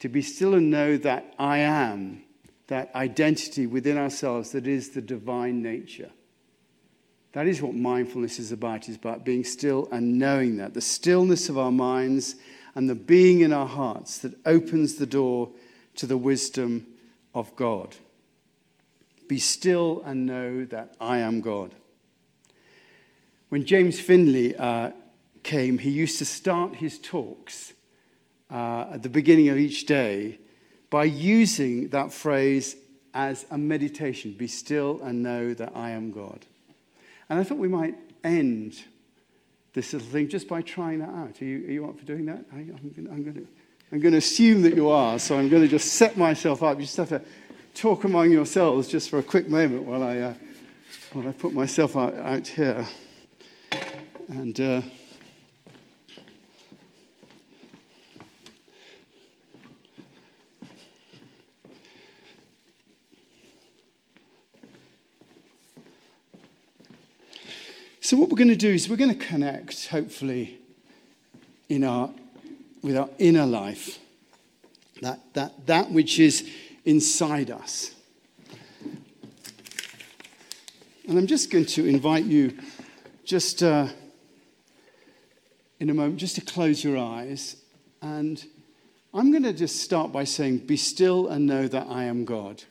To 0.00 0.08
be 0.08 0.22
still 0.22 0.54
and 0.54 0.70
know 0.70 0.96
that 0.98 1.34
I 1.38 1.58
am 1.58 2.24
that 2.66 2.94
identity 2.94 3.66
within 3.66 3.98
ourselves 3.98 4.52
that 4.52 4.66
is 4.66 4.90
the 4.90 5.02
divine 5.02 5.62
nature. 5.62 6.10
That 7.32 7.46
is 7.46 7.60
what 7.60 7.74
mindfulness 7.74 8.38
is 8.38 8.52
about, 8.52 8.88
is 8.88 8.96
about 8.96 9.24
being 9.24 9.44
still 9.44 9.88
and 9.90 10.18
knowing 10.18 10.56
that. 10.58 10.72
The 10.72 10.80
stillness 10.80 11.48
of 11.48 11.58
our 11.58 11.72
minds 11.72 12.36
and 12.74 12.88
the 12.88 12.94
being 12.94 13.40
in 13.40 13.52
our 13.52 13.66
hearts 13.66 14.18
that 14.18 14.34
opens 14.46 14.94
the 14.94 15.06
door 15.06 15.50
to 15.96 16.06
the 16.06 16.16
wisdom 16.16 16.86
of 17.34 17.54
God. 17.56 17.96
Be 19.28 19.38
still 19.38 20.02
and 20.04 20.26
know 20.26 20.64
that 20.66 20.94
I 21.00 21.18
am 21.18 21.40
God. 21.40 21.74
When 23.54 23.64
James 23.64 24.00
Finley 24.00 24.56
uh, 24.56 24.90
came, 25.44 25.78
he 25.78 25.88
used 25.88 26.18
to 26.18 26.24
start 26.24 26.74
his 26.74 26.98
talks 26.98 27.72
uh, 28.50 28.86
at 28.94 29.04
the 29.04 29.08
beginning 29.08 29.48
of 29.48 29.56
each 29.56 29.86
day 29.86 30.40
by 30.90 31.04
using 31.04 31.86
that 31.90 32.12
phrase 32.12 32.74
as 33.14 33.46
a 33.52 33.56
meditation 33.56 34.32
be 34.32 34.48
still 34.48 35.00
and 35.04 35.22
know 35.22 35.54
that 35.54 35.70
I 35.76 35.90
am 35.90 36.10
God. 36.10 36.44
And 37.28 37.38
I 37.38 37.44
thought 37.44 37.58
we 37.58 37.68
might 37.68 37.94
end 38.24 38.74
this 39.72 39.92
little 39.92 40.08
thing 40.08 40.28
just 40.28 40.48
by 40.48 40.60
trying 40.60 40.98
that 40.98 41.10
out. 41.10 41.40
Are 41.40 41.44
you, 41.44 41.58
are 41.68 41.70
you 41.70 41.86
up 41.86 41.96
for 41.96 42.04
doing 42.06 42.26
that? 42.26 42.44
I, 42.52 42.56
am 42.56 42.90
going 43.22 43.34
to. 43.34 43.46
I'm 43.92 44.00
going 44.00 44.14
to 44.14 44.18
assume 44.18 44.62
that 44.62 44.74
you 44.74 44.88
are, 44.88 45.20
so 45.20 45.38
I'm 45.38 45.48
going 45.48 45.62
to 45.62 45.68
just 45.68 45.92
set 45.92 46.16
myself 46.16 46.64
up. 46.64 46.80
You 46.80 46.86
just 46.86 46.96
have 46.96 47.10
to 47.10 47.22
talk 47.72 48.02
among 48.02 48.32
yourselves 48.32 48.88
just 48.88 49.10
for 49.10 49.20
a 49.20 49.22
quick 49.22 49.48
moment 49.48 49.84
while 49.84 50.02
I, 50.02 50.18
uh, 50.18 50.34
while 51.12 51.28
I 51.28 51.30
put 51.30 51.52
myself 51.52 51.96
out, 51.96 52.16
out 52.16 52.48
here. 52.48 52.84
And 54.28 54.58
uh, 54.60 54.82
So, 68.04 68.18
what 68.18 68.28
we're 68.28 68.36
going 68.36 68.48
to 68.48 68.54
do 68.54 68.68
is 68.68 68.86
we're 68.86 68.96
going 68.96 69.18
to 69.18 69.26
connect, 69.26 69.88
hopefully, 69.88 70.58
in 71.70 71.84
our, 71.84 72.10
with 72.82 72.98
our 72.98 73.08
inner 73.18 73.46
life, 73.46 73.98
that, 75.00 75.20
that, 75.32 75.66
that 75.66 75.90
which 75.90 76.18
is 76.20 76.46
inside 76.84 77.50
us. 77.50 77.94
And 81.08 81.16
I'm 81.18 81.26
just 81.26 81.50
going 81.50 81.64
to 81.64 81.86
invite 81.86 82.26
you, 82.26 82.58
just 83.24 83.62
uh, 83.62 83.88
in 85.80 85.90
a 85.90 85.94
moment, 85.94 86.18
just 86.18 86.36
to 86.36 86.40
close 86.40 86.82
your 86.82 86.98
eyes. 86.98 87.56
And 88.02 88.44
I'm 89.12 89.30
going 89.30 89.42
to 89.44 89.52
just 89.52 89.80
start 89.80 90.12
by 90.12 90.24
saying, 90.24 90.58
Be 90.58 90.76
still 90.76 91.28
and 91.28 91.46
know 91.46 91.68
that 91.68 91.86
I 91.88 92.04
am 92.04 92.24
God. 92.24 92.62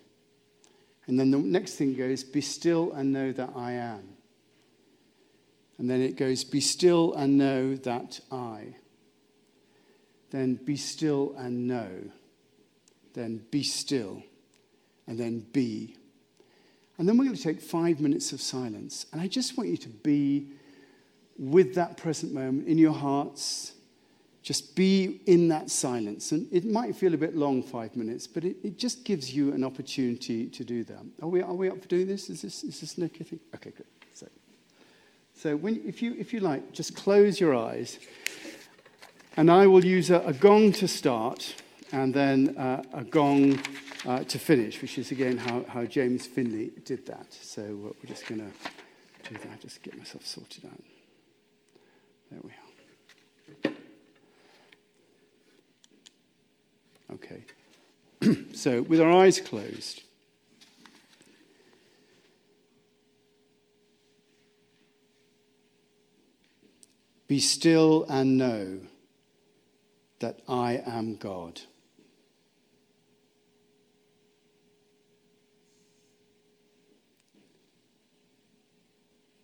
And 1.07 1.19
then 1.19 1.31
the 1.31 1.37
next 1.37 1.75
thing 1.75 1.95
goes, 1.95 2.23
Be 2.23 2.41
still 2.41 2.91
and 2.93 3.11
know 3.11 3.31
that 3.31 3.51
I 3.55 3.73
am. 3.73 4.09
And 5.77 5.89
then 5.89 6.01
it 6.01 6.15
goes, 6.15 6.43
Be 6.43 6.61
still 6.61 7.13
and 7.13 7.37
know 7.37 7.75
that 7.75 8.19
I. 8.31 8.75
Then 10.33 10.55
be 10.55 10.75
still 10.75 11.35
and 11.37 11.67
know. 11.67 11.89
Then 13.13 13.45
be 13.51 13.61
still. 13.61 14.23
And 15.05 15.19
then 15.19 15.45
be. 15.53 15.95
And 16.97 17.07
then 17.07 17.17
we're 17.17 17.25
going 17.25 17.37
to 17.37 17.43
take 17.43 17.61
five 17.61 17.99
minutes 17.99 18.33
of 18.33 18.41
silence. 18.41 19.05
And 19.11 19.21
I 19.21 19.27
just 19.27 19.57
want 19.57 19.69
you 19.69 19.77
to 19.77 19.89
be 19.89 20.47
with 21.37 21.75
that 21.75 21.97
present 21.97 22.33
moment 22.33 22.67
in 22.67 22.77
your 22.77 22.93
hearts. 22.93 23.73
Just 24.41 24.75
be 24.75 25.21
in 25.25 25.47
that 25.47 25.69
silence. 25.69 26.31
And 26.31 26.47
it 26.51 26.65
might 26.65 26.95
feel 26.95 27.13
a 27.13 27.17
bit 27.17 27.35
long, 27.35 27.63
five 27.63 27.95
minutes, 27.95 28.27
but 28.27 28.43
it, 28.43 28.57
it 28.63 28.77
just 28.77 29.05
gives 29.05 29.33
you 29.33 29.53
an 29.53 29.63
opportunity 29.63 30.47
to 30.47 30.63
do 30.63 30.83
that. 30.83 31.05
Are 31.21 31.29
we, 31.29 31.41
are 31.41 31.53
we 31.53 31.69
up 31.69 31.81
for 31.81 31.87
doing 31.87 32.07
this? 32.07 32.29
Is 32.29 32.41
this, 32.41 32.63
is 32.63 32.81
this 32.81 32.97
Nick, 32.97 33.17
I 33.21 33.23
think? 33.23 33.41
Okay, 33.55 33.71
good. 33.71 33.85
So 35.35 35.55
when, 35.55 35.81
if, 35.85 36.01
you, 36.01 36.15
if 36.19 36.31
you 36.31 36.39
like, 36.39 36.71
just 36.73 36.95
close 36.95 37.39
your 37.39 37.55
eyes 37.55 37.97
And 39.35 39.49
I 39.49 39.65
will 39.65 39.83
use 39.83 40.11
a, 40.11 40.19
a 40.19 40.33
gong 40.33 40.71
to 40.73 40.87
start 40.87 41.55
and 41.91 42.13
then 42.13 42.55
uh, 42.55 42.83
a 42.93 43.03
gong 43.03 43.59
uh, 44.05 44.23
to 44.25 44.37
finish, 44.37 44.79
which 44.81 44.97
is 44.99 45.11
again 45.11 45.37
how, 45.37 45.65
how 45.67 45.85
James 45.85 46.27
Finley 46.27 46.71
did 46.85 47.05
that. 47.07 47.33
So 47.33 47.63
uh, 47.63 47.93
we're 47.99 48.07
just 48.07 48.27
going 48.27 48.41
to 48.41 49.29
do 49.29 49.35
that, 49.39 49.61
just 49.61 49.81
get 49.81 49.97
myself 49.97 50.25
sorted 50.25 50.65
out. 50.65 50.92
There 52.33 52.41
we 52.43 53.71
are. 53.71 53.73
Okay. 57.13 57.43
so, 58.55 58.81
with 58.81 58.99
our 58.99 59.11
eyes 59.11 59.39
closed, 59.39 60.01
be 67.27 67.39
still 67.39 68.05
and 68.09 68.37
know 68.37 68.79
that 70.19 70.39
I 70.47 70.81
am 70.85 71.17
God. 71.17 71.61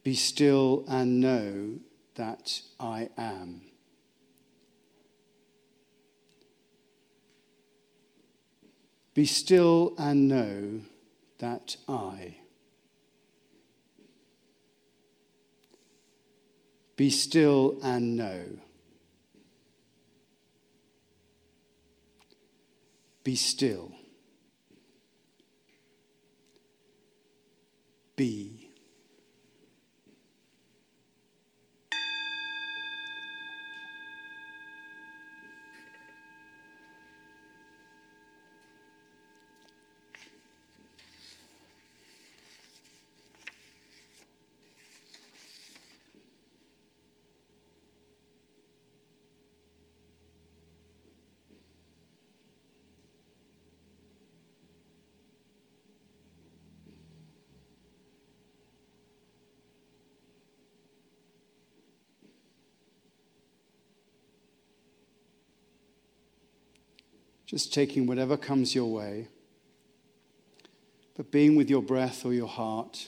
Be 0.02 0.16
still 0.16 0.86
and 0.88 1.20
know 1.20 1.80
that 2.16 2.62
I 2.80 3.10
am. 3.18 3.62
Be 9.14 9.26
still 9.26 9.94
and 9.98 10.28
know 10.28 10.82
that 11.40 11.76
I. 11.88 12.38
Be 16.96 17.10
still 17.10 17.80
and 17.82 18.18
know. 18.18 18.44
Be 23.24 23.36
still. 23.36 23.92
Be. 28.16 28.59
Just 67.50 67.74
taking 67.74 68.06
whatever 68.06 68.38
comes 68.38 68.76
your 68.76 68.86
way, 68.86 69.28
but 71.18 71.32
being 71.32 71.56
with 71.56 71.68
your 71.68 71.82
breath 71.82 72.24
or 72.24 72.32
your 72.32 72.48
heart. 72.48 73.08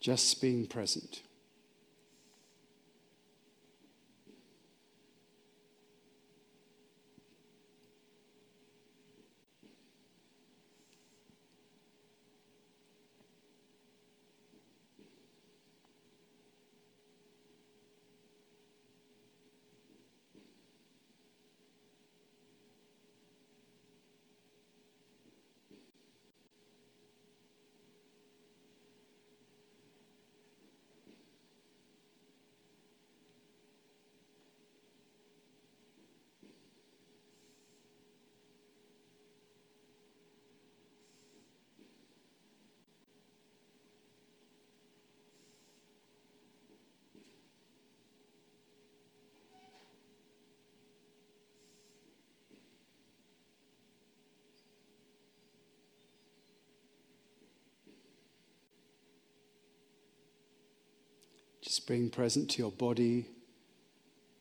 Just 0.00 0.40
being 0.40 0.66
present. 0.66 1.22
Just 61.70 61.86
bring 61.86 62.10
present 62.10 62.50
to 62.50 62.58
your 62.62 62.72
body 62.72 63.28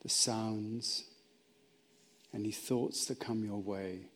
the 0.02 0.10
sounds, 0.10 1.04
any 2.34 2.50
thoughts 2.50 3.06
that 3.06 3.20
come 3.20 3.44
your 3.46 3.62
way, 3.62 4.08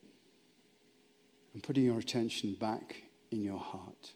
and 1.52 1.62
putting 1.62 1.84
your 1.84 2.00
attention 2.00 2.56
back 2.58 3.04
in 3.30 3.44
your 3.44 3.60
heart. 3.60 4.14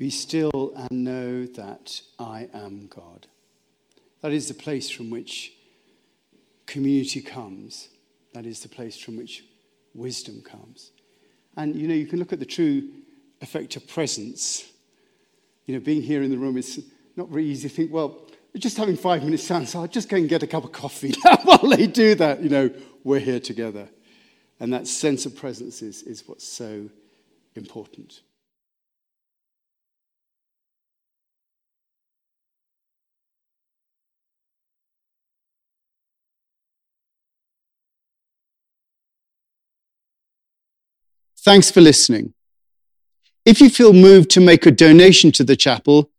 Be 0.00 0.08
still 0.08 0.72
and 0.74 1.04
know 1.04 1.44
that 1.44 2.00
I 2.18 2.48
am 2.54 2.86
God. 2.86 3.26
That 4.22 4.32
is 4.32 4.48
the 4.48 4.54
place 4.54 4.88
from 4.88 5.10
which 5.10 5.52
community 6.64 7.20
comes. 7.20 7.90
That 8.32 8.46
is 8.46 8.60
the 8.60 8.70
place 8.70 8.98
from 8.98 9.18
which 9.18 9.44
wisdom 9.94 10.40
comes. 10.40 10.92
And 11.54 11.76
you 11.76 11.86
know, 11.86 11.92
you 11.92 12.06
can 12.06 12.18
look 12.18 12.32
at 12.32 12.38
the 12.38 12.46
true 12.46 12.88
effect 13.42 13.76
of 13.76 13.86
presence. 13.86 14.72
You 15.66 15.74
know, 15.74 15.80
being 15.80 16.00
here 16.00 16.22
in 16.22 16.30
the 16.30 16.38
room 16.38 16.56
is 16.56 16.82
not 17.14 17.28
very 17.28 17.44
easy 17.44 17.68
to 17.68 17.74
think, 17.74 17.92
well, 17.92 18.22
just 18.56 18.78
having 18.78 18.96
five 18.96 19.22
minutes 19.22 19.42
sound, 19.42 19.68
so 19.68 19.80
I'll 19.80 19.86
just 19.86 20.08
go 20.08 20.16
and 20.16 20.30
get 20.30 20.42
a 20.42 20.46
cup 20.46 20.64
of 20.64 20.72
coffee. 20.72 21.12
While 21.44 21.76
they 21.76 21.86
do 21.86 22.14
that, 22.14 22.42
you 22.42 22.48
know, 22.48 22.70
we're 23.04 23.18
here 23.18 23.38
together. 23.38 23.86
And 24.60 24.72
that 24.72 24.86
sense 24.86 25.26
of 25.26 25.36
presence 25.36 25.82
is, 25.82 26.02
is 26.04 26.26
what's 26.26 26.48
so 26.48 26.88
important. 27.54 28.22
Thanks 41.42 41.70
for 41.70 41.80
listening. 41.80 42.34
If 43.46 43.60
you 43.60 43.70
feel 43.70 43.92
moved 43.92 44.30
to 44.30 44.40
make 44.40 44.66
a 44.66 44.70
donation 44.70 45.32
to 45.32 45.44
the 45.44 45.56
chapel, 45.56 46.10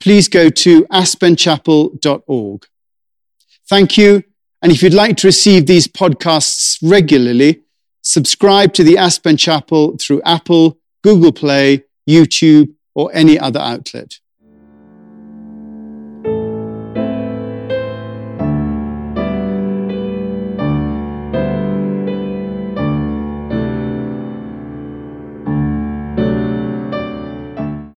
please 0.00 0.28
go 0.28 0.48
to 0.48 0.84
aspenchapel.org. 0.84 2.66
Thank 3.68 3.98
you. 3.98 4.24
And 4.62 4.72
if 4.72 4.82
you'd 4.82 4.94
like 4.94 5.16
to 5.18 5.28
receive 5.28 5.66
these 5.66 5.86
podcasts 5.86 6.78
regularly, 6.82 7.62
subscribe 8.02 8.72
to 8.74 8.84
the 8.84 8.96
Aspen 8.98 9.36
Chapel 9.36 9.96
through 9.98 10.22
Apple, 10.24 10.78
Google 11.02 11.32
Play, 11.32 11.84
YouTube, 12.08 12.74
or 12.94 13.10
any 13.14 13.38
other 13.38 13.60
outlet. 13.60 14.19